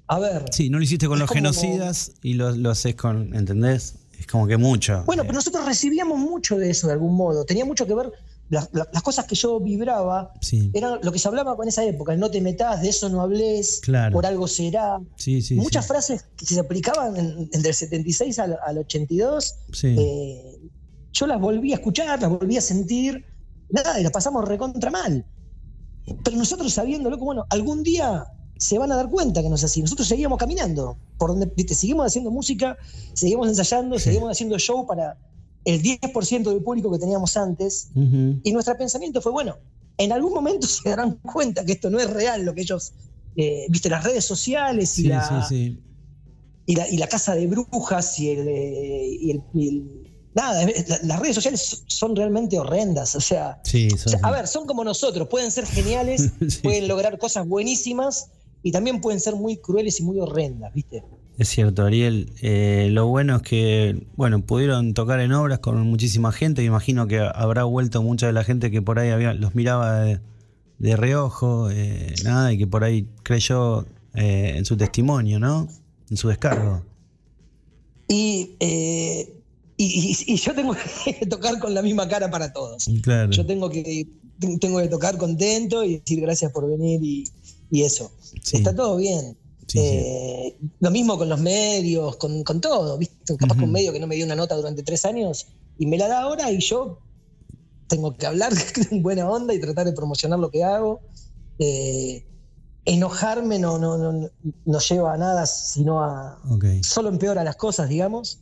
A 0.09 0.19
ver. 0.19 0.45
Sí, 0.51 0.69
no 0.71 0.79
lo 0.79 0.85
hiciste 0.85 1.07
con 1.09 1.19
los 1.19 1.29
como- 1.29 1.39
genocidas 1.39 2.13
y 2.23 2.35
lo, 2.35 2.51
lo 2.53 2.71
haces 2.71 2.95
con, 2.95 3.35
¿entendés? 3.35 3.95
Es 4.19 4.27
como 4.27 4.47
que 4.47 4.57
mucho. 4.57 5.03
Bueno, 5.07 5.23
Eh, 5.23 5.27
pero 5.27 5.37
nosotros 5.37 5.65
recibíamos 5.65 6.19
mucho 6.19 6.57
de 6.59 6.71
eso 6.71 6.87
de 6.87 6.93
algún 6.95 7.15
modo. 7.17 7.45
Tenía 7.45 7.65
mucho 7.65 7.87
que 7.87 7.95
ver. 7.95 8.13
Las, 8.51 8.69
las- 8.73 9.03
cosas 9.03 9.25
que 9.25 9.35
yo 9.35 9.59
vibraba 9.61 10.35
sí, 10.43 10.71
era 10.75 10.99
lo 11.03 11.11
que 11.11 11.19
se 11.19 11.27
hablaba 11.27 11.57
con 11.57 11.67
esa 11.69 11.85
época, 11.85 12.13
el 12.13 12.21
no 12.21 12.31
te 12.31 12.43
metas, 12.43 12.83
de 12.83 12.91
eso 12.91 13.09
no 13.09 13.23
hables, 13.23 13.81
Claro. 13.83 14.13
por 14.13 14.27
algo 14.27 14.47
será. 14.47 14.99
sí, 15.17 15.41
sí. 15.41 15.55
Muchas 15.55 15.87
frases 15.87 16.27
que 16.37 16.45
se 16.45 16.61
aplicaban 16.61 17.17
en- 17.17 17.49
entre 17.53 17.71
el 17.71 17.75
76 17.75 18.39
al, 18.39 18.59
al 18.67 18.77
82 18.79 19.55
Sí. 19.73 19.97
eh, 19.99 20.61
yo 21.13 21.27
las 21.27 21.41
volví 21.41 21.73
a 21.73 21.77
escuchar, 21.77 22.21
las 22.21 22.31
volví 22.31 22.59
a 22.59 22.61
sentir, 22.61 23.25
nada, 23.71 23.99
y 23.99 24.03
las 24.03 24.13
pasamos 24.13 24.47
recontra 24.47 24.91
mal. 24.91 25.25
Pero 26.23 26.37
nosotros 26.37 26.71
sabiéndolo 26.75 27.17
que, 27.17 27.25
bueno, 27.25 27.47
algún 27.49 27.83
día 27.83 28.25
se 28.63 28.79
van 28.79 28.93
a 28.93 28.97
dar 28.97 29.09
cuenta 29.11 29.43
que 29.43 29.49
no 29.49 29.57
es 29.57 29.65
así. 29.65 29.83
Nosotros 29.83 30.07
seguíamos 30.09 30.39
caminando, 30.39 30.97
por 31.19 31.31
donde, 31.31 31.47
viste, 31.55 31.75
seguimos 31.75 32.07
haciendo 32.07 32.31
música, 32.31 32.77
seguimos 33.13 33.49
ensayando, 33.49 33.99
seguimos 33.99 34.31
haciendo 34.31 34.59
show 34.59 34.87
para 34.87 35.19
el 35.65 35.83
10% 35.83 36.43
del 36.51 36.63
público 36.63 36.91
que 36.93 36.99
teníamos 36.99 37.37
antes. 37.37 37.89
Y 38.43 38.53
nuestro 38.53 38.77
pensamiento 38.77 39.21
fue, 39.21 39.33
bueno, 39.33 39.57
en 39.99 40.13
algún 40.13 40.33
momento 40.33 40.67
se 40.69 40.89
darán 40.89 41.15
cuenta 41.19 41.65
que 41.65 41.73
esto 41.73 41.91
no 41.91 41.99
es 41.99 42.09
real, 42.11 42.45
lo 42.45 42.55
que 42.55 42.63
ellos, 42.63 42.93
eh, 43.37 43.67
viste, 43.69 43.89
las 43.89 44.05
redes 44.05 44.25
sociales 44.25 44.99
y, 44.99 45.03
Sí, 45.03 45.09
la, 45.09 45.47
sí. 45.49 45.81
Y, 46.67 46.77
la, 46.77 46.89
y 46.89 46.97
la 46.97 47.09
casa 47.09 47.35
de 47.35 47.47
brujas 47.49 48.19
y 48.21 48.31
el... 48.31 48.47
eh, 48.49 49.07
y 49.21 49.31
el- 49.33 49.43
y 49.55 49.69
el- 49.69 50.13
nada, 50.35 50.65
la- 50.65 50.99
las 51.03 51.19
redes 51.21 51.35
sociales 51.35 51.83
son 51.89 52.17
realmente 52.17 52.59
horrendas, 52.59 53.15
o 53.17 53.21
sea... 53.21 53.61
Sí, 53.65 53.89
o 53.93 53.97
sea, 53.99 54.13
sos- 54.13 54.21
a 54.25 54.31
ver, 54.31 54.47
son 54.49 54.67
como 54.67 54.83
nosotros, 54.85 55.29
pueden 55.29 55.51
ser 55.51 55.67
geniales, 55.67 56.31
Sí. 56.49 56.59
pueden 56.63 56.89
lograr 56.89 57.19
cosas 57.19 57.47
buenísimas 57.47 58.29
y 58.63 58.73
también 58.73 59.01
pueden 59.01 59.21
ser 59.21 59.35
muy 59.37 59.57
crueles 59.57 60.01
y 60.01 60.05
muy 60.05 60.19
horrendas, 60.21 60.73
¿viste? 60.75 61.03
Es 61.39 61.49
cierto, 61.49 61.85
Ariel. 61.85 62.31
Eh, 62.43 62.89
lo 62.93 63.07
bueno 63.07 63.37
es 63.37 63.43
que, 63.43 64.07
bueno, 64.17 64.45
pudieron 64.45 64.93
tocar 64.95 65.19
en 65.21 65.33
obras 65.33 65.61
con 65.61 65.81
muchísima 65.81 66.31
gente. 66.31 66.61
Me 66.63 66.67
imagino 66.69 67.07
que 67.07 67.19
habrá 67.21 67.65
vuelto 67.65 68.03
mucha 68.03 68.27
de 68.27 68.33
la 68.35 68.45
gente 68.45 68.71
que 68.71 68.83
por 68.83 68.99
ahí 68.99 69.11
había, 69.11 69.33
los 69.33 69.55
miraba 69.55 70.01
de, 70.01 70.21
de 70.79 70.97
reojo, 70.97 71.71
eh, 71.71 72.15
nada, 72.23 72.53
y 72.53 72.59
que 72.59 72.67
por 72.67 72.85
ahí 72.85 73.09
creyó 73.23 73.87
eh, 74.15 74.55
en 74.57 74.65
su 74.67 74.77
testimonio, 74.77 75.39
¿no? 75.41 75.69
En 76.11 76.17
su 76.19 76.29
descargo. 76.29 76.83
Y, 78.09 78.51
y, 78.61 79.27
y- 79.79 80.17
y 80.35 80.37
yo 80.37 80.55
tengo 80.55 80.75
que 81.05 81.27
tocar 81.31 81.59
con 81.59 81.73
la 81.75 81.83
misma 81.83 82.07
cara 82.09 82.31
para 82.31 82.53
todos. 82.53 82.89
Claro. 83.03 83.31
Yo 83.33 83.47
tengo 83.47 83.71
que, 83.71 84.07
tengo 84.61 84.81
que 84.81 84.89
tocar 84.89 85.17
contento 85.17 85.83
y 85.83 85.99
decir 85.99 86.21
gracias 86.21 86.53
por 86.53 86.69
venir 86.69 87.01
y, 87.03 87.25
y 87.73 87.83
eso. 87.85 88.13
Sí. 88.43 88.59
Está 88.59 88.77
todo 88.77 88.97
bien. 88.99 89.37
Sí, 89.67 89.79
sí. 89.79 89.81
Eh, 89.81 90.59
Lo 90.81 90.91
mismo 90.91 91.17
con 91.17 91.29
los 91.31 91.41
medios, 91.41 92.17
con, 92.17 92.45
con 92.45 92.61
todo. 92.61 92.99
¿viste? 92.99 93.35
Capaz 93.37 93.55
que 93.55 93.61
Ujú. 93.61 93.67
un 93.67 93.73
medio 93.73 93.93
que 93.95 93.99
no 93.99 94.07
me 94.07 94.15
dio 94.15 94.27
una 94.27 94.35
nota 94.37 94.55
durante 94.55 94.83
tres 94.83 95.07
años 95.07 95.47
y 95.79 95.87
me 95.87 95.97
la 95.97 96.07
da 96.07 96.21
ahora 96.23 96.53
y 96.53 96.61
yo 96.61 96.99
tengo 97.89 98.15
que 98.15 98.27
hablar 98.27 98.53
en 98.91 99.03
buena 99.03 99.29
onda 99.29 99.55
y 99.55 99.61
tratar 99.61 99.87
de 99.87 99.93
promocionar 99.95 100.39
lo 100.39 100.51
que 100.51 100.63
hago. 100.63 101.01
Eh, 101.59 102.27
enojarme 102.85 103.59
no, 103.59 103.79
no, 103.79 103.97
no, 103.97 104.29
no 104.67 104.79
lleva 104.79 105.15
a 105.15 105.17
nada, 105.17 105.47
sino 105.47 106.05
a, 106.05 106.43
solo 106.83 107.09
empeora 107.09 107.43
las 107.43 107.57
cosas, 107.57 107.89
digamos. 107.89 108.41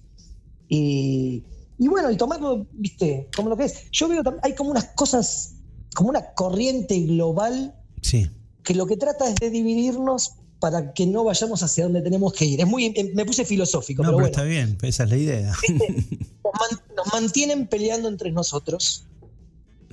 Y, 0.69 1.45
y 1.79 1.87
bueno, 1.89 2.11
y 2.11 2.17
tomarlo, 2.17 2.67
viste, 2.73 3.29
como 3.37 3.51
lo 3.51 3.57
que 3.57 3.65
es. 3.67 3.91
Yo 3.93 4.09
veo, 4.09 4.23
hay 4.43 4.55
como 4.57 4.71
unas 4.71 4.87
cosas, 4.97 5.55
como 5.95 6.09
una 6.09 6.33
corriente 6.35 6.99
global 7.03 7.77
Sí. 8.03 8.29
Que 8.63 8.75
lo 8.75 8.87
que 8.87 8.97
trata 8.97 9.29
es 9.29 9.35
de 9.37 9.51
dividirnos 9.51 10.35
para 10.61 10.93
que 10.93 11.07
no 11.07 11.25
vayamos 11.25 11.63
hacia 11.63 11.85
donde 11.85 12.03
tenemos 12.03 12.33
que 12.35 12.45
ir. 12.45 12.61
Es 12.61 12.67
muy, 12.67 12.93
em- 12.95 13.15
me 13.15 13.25
puse 13.25 13.45
filosófico, 13.47 14.03
No, 14.03 14.09
pero 14.11 14.17
pero 14.19 14.29
bueno, 14.29 14.31
está 14.31 14.43
bien, 14.45 14.79
esa 14.83 15.05
es 15.05 15.11
la 15.11 15.17
idea. 15.17 15.53
nos, 15.69 16.53
man- 16.53 16.81
nos 16.97 17.13
mantienen 17.13 17.67
peleando 17.67 18.09
entre 18.09 18.31
nosotros 18.31 19.07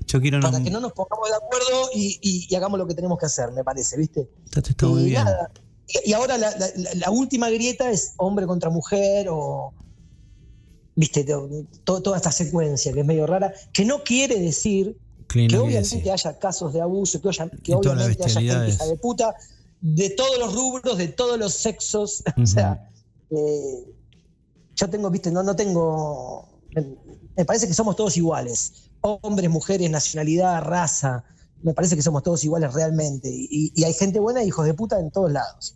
Yo 0.08 0.20
quiero 0.20 0.40
para 0.42 0.62
que 0.62 0.70
no 0.70 0.80
nos 0.82 0.92
pongamos 0.94 1.30
de 1.30 1.36
acuerdo 1.36 1.90
y, 1.94 2.20
y- 2.22 2.48
y 2.50 2.56
hagamos 2.56 2.78
lo 2.80 2.86
que 2.88 2.94
tenemos 2.96 3.18
que 3.18 3.26
hacer, 3.28 3.52
me 3.52 3.64
parece, 3.64 3.96
¿viste? 3.98 4.28
Está 4.56 4.88
muy 4.88 5.02
y, 5.04 5.06
bien. 5.06 5.24
nada. 5.24 5.52
Y- 5.88 6.10
y 6.10 6.14
ahora 6.14 6.38
la, 6.38 6.52
la- 6.58 6.70
la- 6.76 6.94
la 6.96 7.12
última 7.12 7.50
grieta 7.50 7.90
es 7.90 8.14
hombre 8.18 8.46
contra 8.46 8.70
mujer 8.70 9.28
o. 9.30 9.74
Viste, 10.96 11.24
to- 11.24 11.48
to- 11.84 12.02
toda 12.02 12.18
esta 12.18 12.32
secuencia 12.32 12.92
que 12.92 13.02
es 13.02 13.06
medio 13.06 13.28
rara, 13.28 13.54
que 13.72 13.86
no 13.86 14.04
quiere 14.04 14.40
decir 14.40 14.98
Clean 15.28 15.48
que 15.50 15.58
obviamente 15.58 15.96
decís. 15.98 16.12
haya 16.12 16.40
casos 16.40 16.74
de 16.74 16.82
abuso, 16.82 17.22
que, 17.22 17.30
haya- 17.30 17.50
que 17.64 17.74
obviamente 17.76 18.24
haya 18.24 18.40
gente 18.42 18.70
hija 18.70 18.86
de 18.86 18.96
puta 18.98 19.36
de 19.80 20.10
todos 20.12 20.40
los 20.40 20.56
rubros, 20.56 20.98
de 20.98 21.08
todos 21.10 21.38
los 21.38 21.54
sexos. 21.54 22.24
O 22.42 22.46
sea, 22.46 22.90
eh, 23.30 23.86
yo 24.76 24.90
tengo, 24.90 25.10
viste, 25.10 25.32
no, 25.32 25.44
no 25.44 25.56
tengo. 25.56 26.48
Me, 26.76 26.86
me 27.36 27.46
parece 27.46 27.68
que 27.68 27.74
somos 27.74 27.96
todos 27.96 28.16
iguales. 28.18 28.90
Hombres, 29.02 29.50
mujeres, 29.50 29.90
nacionalidad, 29.90 30.62
raza. 30.64 31.24
Me 31.64 31.74
parece 31.74 31.96
que 31.96 32.02
somos 32.02 32.24
todos 32.24 32.44
iguales 32.44 32.74
realmente. 32.74 33.30
Y, 33.32 33.72
y 33.76 33.84
hay 33.84 33.94
gente 33.94 34.20
buena 34.20 34.44
y 34.44 34.48
hijos 34.48 34.66
de 34.66 34.74
puta 34.74 35.00
en 35.00 35.10
todos 35.12 35.32
lados. 35.32 35.76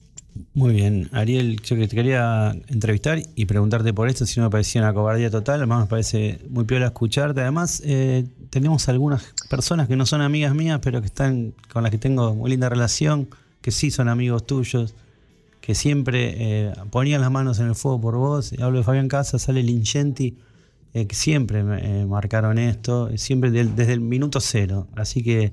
Muy 0.53 0.73
bien, 0.73 1.09
Ariel, 1.11 1.59
yo 1.61 1.75
que 1.75 1.87
te 1.87 1.95
quería 1.95 2.55
entrevistar 2.67 3.21
y 3.35 3.45
preguntarte 3.45 3.93
por 3.93 4.07
esto, 4.07 4.25
si 4.25 4.39
no 4.39 4.45
me 4.45 4.49
parecía 4.49 4.81
una 4.81 4.93
cobardía 4.93 5.29
total, 5.29 5.55
además 5.59 5.81
me 5.81 5.87
parece 5.87 6.39
muy 6.49 6.63
piola 6.63 6.85
escucharte. 6.87 7.41
Además, 7.41 7.81
eh, 7.83 8.25
tenemos 8.51 8.87
algunas 8.89 9.33
personas 9.49 9.87
que 9.87 9.95
no 9.95 10.05
son 10.05 10.21
amigas 10.21 10.53
mías, 10.53 10.79
pero 10.83 11.01
que 11.01 11.07
están 11.07 11.53
con 11.73 11.81
las 11.81 11.91
que 11.91 11.97
tengo 11.97 12.35
muy 12.35 12.51
linda 12.51 12.69
relación, 12.69 13.27
que 13.61 13.71
sí 13.71 13.89
son 13.89 14.09
amigos 14.09 14.45
tuyos, 14.45 14.93
que 15.61 15.73
siempre 15.73 16.35
eh, 16.37 16.73
ponían 16.91 17.21
las 17.21 17.31
manos 17.31 17.59
en 17.59 17.67
el 17.67 17.75
fuego 17.75 17.99
por 17.99 18.15
vos. 18.17 18.53
Hablo 18.61 18.77
de 18.77 18.83
Fabián 18.83 19.07
Casas, 19.07 19.41
sale 19.41 19.63
Lingenti, 19.63 20.37
eh, 20.93 21.07
que 21.07 21.15
siempre 21.15 21.63
eh, 21.63 22.05
marcaron 22.05 22.59
esto, 22.59 23.09
siempre 23.17 23.49
desde 23.49 23.93
el 23.93 24.01
minuto 24.01 24.39
cero. 24.39 24.87
Así 24.95 25.23
que 25.23 25.51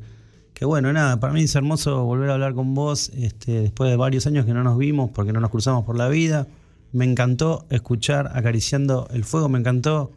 que 0.59 0.65
bueno, 0.65 0.93
nada, 0.93 1.21
para 1.21 1.33
mí 1.33 1.43
es 1.43 1.55
hermoso 1.55 2.03
volver 2.03 2.31
a 2.31 2.35
hablar 2.35 2.53
con 2.53 2.75
vos 2.75 3.11
este, 3.11 3.61
después 3.61 3.89
de 3.91 3.97
varios 3.97 4.27
años 4.27 4.45
que 4.45 4.53
no 4.53 4.65
nos 4.65 4.77
vimos 4.77 5.09
porque 5.15 5.33
no 5.33 5.39
nos 5.39 5.51
cruzamos 5.51 5.85
por 5.85 5.97
la 5.97 6.09
vida. 6.09 6.49
Me 6.91 7.05
encantó 7.05 7.65
escuchar 7.71 8.33
Acariciando 8.35 9.07
el 9.13 9.23
Fuego, 9.23 9.49
me 9.49 9.61
encantó 9.61 10.11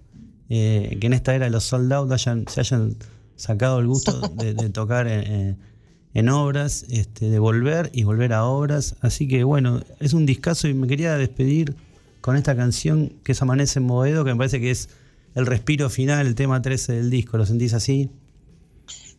eh, 0.54 0.98
que 1.00 1.08
en 1.08 1.14
esta 1.14 1.34
era 1.34 1.46
de 1.46 1.52
los 1.52 1.64
sold 1.64 1.92
out 1.94 2.12
hayan, 2.12 2.46
se 2.50 2.60
hayan 2.60 2.96
sacado 3.38 3.80
el 3.80 3.88
gusto 3.88 4.20
de, 4.36 4.54
de 4.54 4.70
tocar 4.70 5.08
en, 5.08 5.32
en- 5.32 5.72
en 6.14 6.28
obras, 6.28 6.84
este, 6.90 7.30
de 7.30 7.40
volver 7.40 7.90
y 7.94 8.04
volver 8.04 8.34
a 8.34 8.44
obras. 8.44 8.96
Así 9.00 9.30
que 9.30 9.46
bueno, 9.46 9.82
es 10.02 10.12
un 10.12 10.26
discazo 10.26 10.68
y 10.68 10.74
me 10.74 10.86
quería 10.86 11.16
despedir 11.16 11.74
con 12.20 12.36
esta 12.36 12.54
canción 12.54 13.14
que 13.24 13.32
es 13.32 13.42
Amanece 13.42 13.80
en 13.80 13.88
Boedo, 13.88 14.26
que 14.26 14.32
me 14.32 14.38
parece 14.38 14.60
que 14.60 14.72
es 14.72 14.90
el 15.36 15.46
respiro 15.46 15.90
final, 15.90 16.28
el 16.28 16.36
tema 16.36 16.62
13 16.62 16.92
del 16.92 17.10
disco. 17.10 17.38
¿Lo 17.38 17.46
sentís 17.46 17.74
así? 17.74 18.10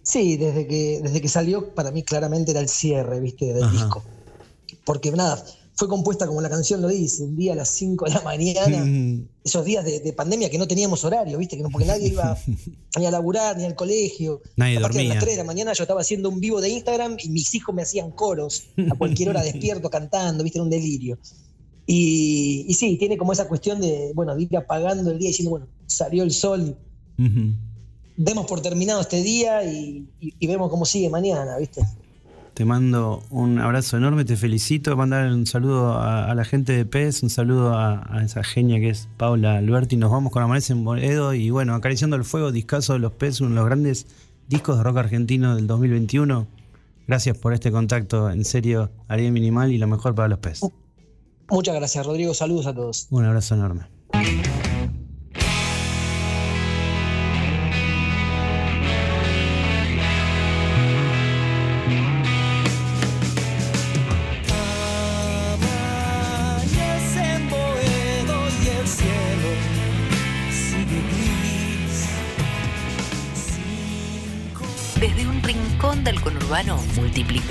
Sí, 0.02 0.36
desde 0.36 0.66
que, 0.66 1.00
desde 1.02 1.22
que 1.22 1.28
salió, 1.28 1.74
para 1.74 1.90
mí 1.92 2.02
claramente 2.02 2.50
era 2.50 2.60
el 2.60 2.68
cierre, 2.68 3.20
¿viste? 3.20 3.54
Del 3.54 3.62
Ajá. 3.64 3.72
disco. 3.72 4.02
Porque 4.84 5.10
nada, 5.12 5.42
fue 5.74 5.88
compuesta 5.88 6.26
como 6.26 6.40
la 6.42 6.50
canción 6.50 6.82
lo 6.82 6.88
dice, 6.88 7.22
un 7.24 7.36
día 7.36 7.54
a 7.54 7.56
las 7.56 7.70
5 7.70 8.04
de 8.04 8.10
la 8.12 8.20
mañana. 8.22 8.84
esos 9.44 9.64
días 9.64 9.84
de, 9.84 9.98
de 10.00 10.12
pandemia 10.12 10.48
que 10.50 10.58
no 10.58 10.68
teníamos 10.68 11.04
horario, 11.04 11.36
¿viste? 11.38 11.56
Que 11.56 11.62
no, 11.62 11.70
porque 11.70 11.86
nadie 11.86 12.08
iba 12.08 12.38
ni 12.98 13.06
a 13.06 13.10
laburar, 13.10 13.56
ni 13.56 13.64
al 13.64 13.74
colegio. 13.74 14.40
Nadie 14.56 14.76
Capaz 14.76 14.88
que 14.90 14.94
dormía. 14.98 15.10
a 15.12 15.14
las 15.14 15.24
3 15.24 15.36
de 15.36 15.42
la 15.42 15.46
mañana 15.46 15.72
yo 15.72 15.82
estaba 15.82 16.00
haciendo 16.02 16.28
un 16.28 16.38
vivo 16.40 16.60
de 16.60 16.68
Instagram 16.68 17.16
y 17.22 17.28
mis 17.30 17.52
hijos 17.54 17.74
me 17.74 17.82
hacían 17.82 18.12
coros 18.12 18.64
a 18.90 18.94
cualquier 18.96 19.30
hora 19.30 19.42
despierto 19.44 19.90
cantando, 19.90 20.44
¿viste? 20.44 20.58
Era 20.58 20.64
un 20.64 20.70
delirio. 20.70 21.18
Y, 21.86 22.64
y 22.68 22.74
sí, 22.74 22.96
tiene 22.96 23.16
como 23.18 23.32
esa 23.32 23.48
cuestión 23.48 23.80
de, 23.80 24.12
bueno, 24.14 24.36
de 24.36 24.42
ir 24.44 24.56
apagando 24.56 25.10
el 25.10 25.18
día 25.18 25.28
y 25.28 25.32
diciendo, 25.32 25.50
bueno, 25.50 25.66
salió 25.86 26.22
el 26.22 26.30
sol, 26.30 26.76
demos 28.16 28.46
por 28.46 28.60
terminado 28.60 29.00
este 29.00 29.22
día 29.22 29.64
y, 29.64 30.06
y- 30.20 30.34
y 30.38 30.46
vemos 30.46 30.70
cómo 30.70 30.84
sigue 30.84 31.08
mañana, 31.10 31.56
¿viste? 31.58 31.82
Te 32.54 32.66
mando 32.66 33.22
un 33.30 33.58
abrazo 33.58 33.96
enorme, 33.96 34.24
te 34.24 34.36
felicito. 34.36 34.94
Mandar 34.96 35.32
un 35.32 35.46
saludo 35.46 35.94
a, 35.94 36.30
a 36.30 36.34
la 36.34 36.44
gente 36.44 36.72
de 36.72 36.84
PES, 36.84 37.22
un 37.22 37.30
saludo 37.30 37.74
a, 37.74 38.04
a 38.14 38.22
esa 38.22 38.44
genia 38.44 38.78
que 38.78 38.90
es 38.90 39.08
Paula 39.16 39.56
Alberti. 39.56 39.96
Nos 39.96 40.10
vamos 40.10 40.32
con 40.32 40.42
Amanece 40.42 40.74
en 40.74 40.84
Boedo 40.84 41.32
y 41.32 41.48
bueno, 41.50 41.74
acariciando 41.74 42.16
el 42.16 42.24
fuego, 42.24 42.52
discazo 42.52 42.92
de 42.92 42.98
los 42.98 43.12
PES, 43.12 43.40
uno 43.40 43.50
de 43.50 43.56
los 43.56 43.64
grandes 43.64 44.06
discos 44.48 44.76
de 44.76 44.82
rock 44.82 44.98
argentino 44.98 45.56
del 45.56 45.66
2021. 45.66 46.46
Gracias 47.08 47.38
por 47.38 47.54
este 47.54 47.72
contacto, 47.72 48.30
en 48.30 48.44
serio, 48.44 48.90
Ariel 49.08 49.32
Minimal 49.32 49.72
y 49.72 49.78
lo 49.78 49.86
mejor 49.86 50.14
para 50.14 50.28
los 50.28 50.38
PES. 50.38 50.60
Muchas 51.48 51.74
gracias, 51.74 52.06
Rodrigo. 52.06 52.34
Saludos 52.34 52.66
a 52.66 52.74
todos. 52.74 53.06
Un 53.10 53.24
abrazo 53.24 53.54
enorme. 53.54 53.86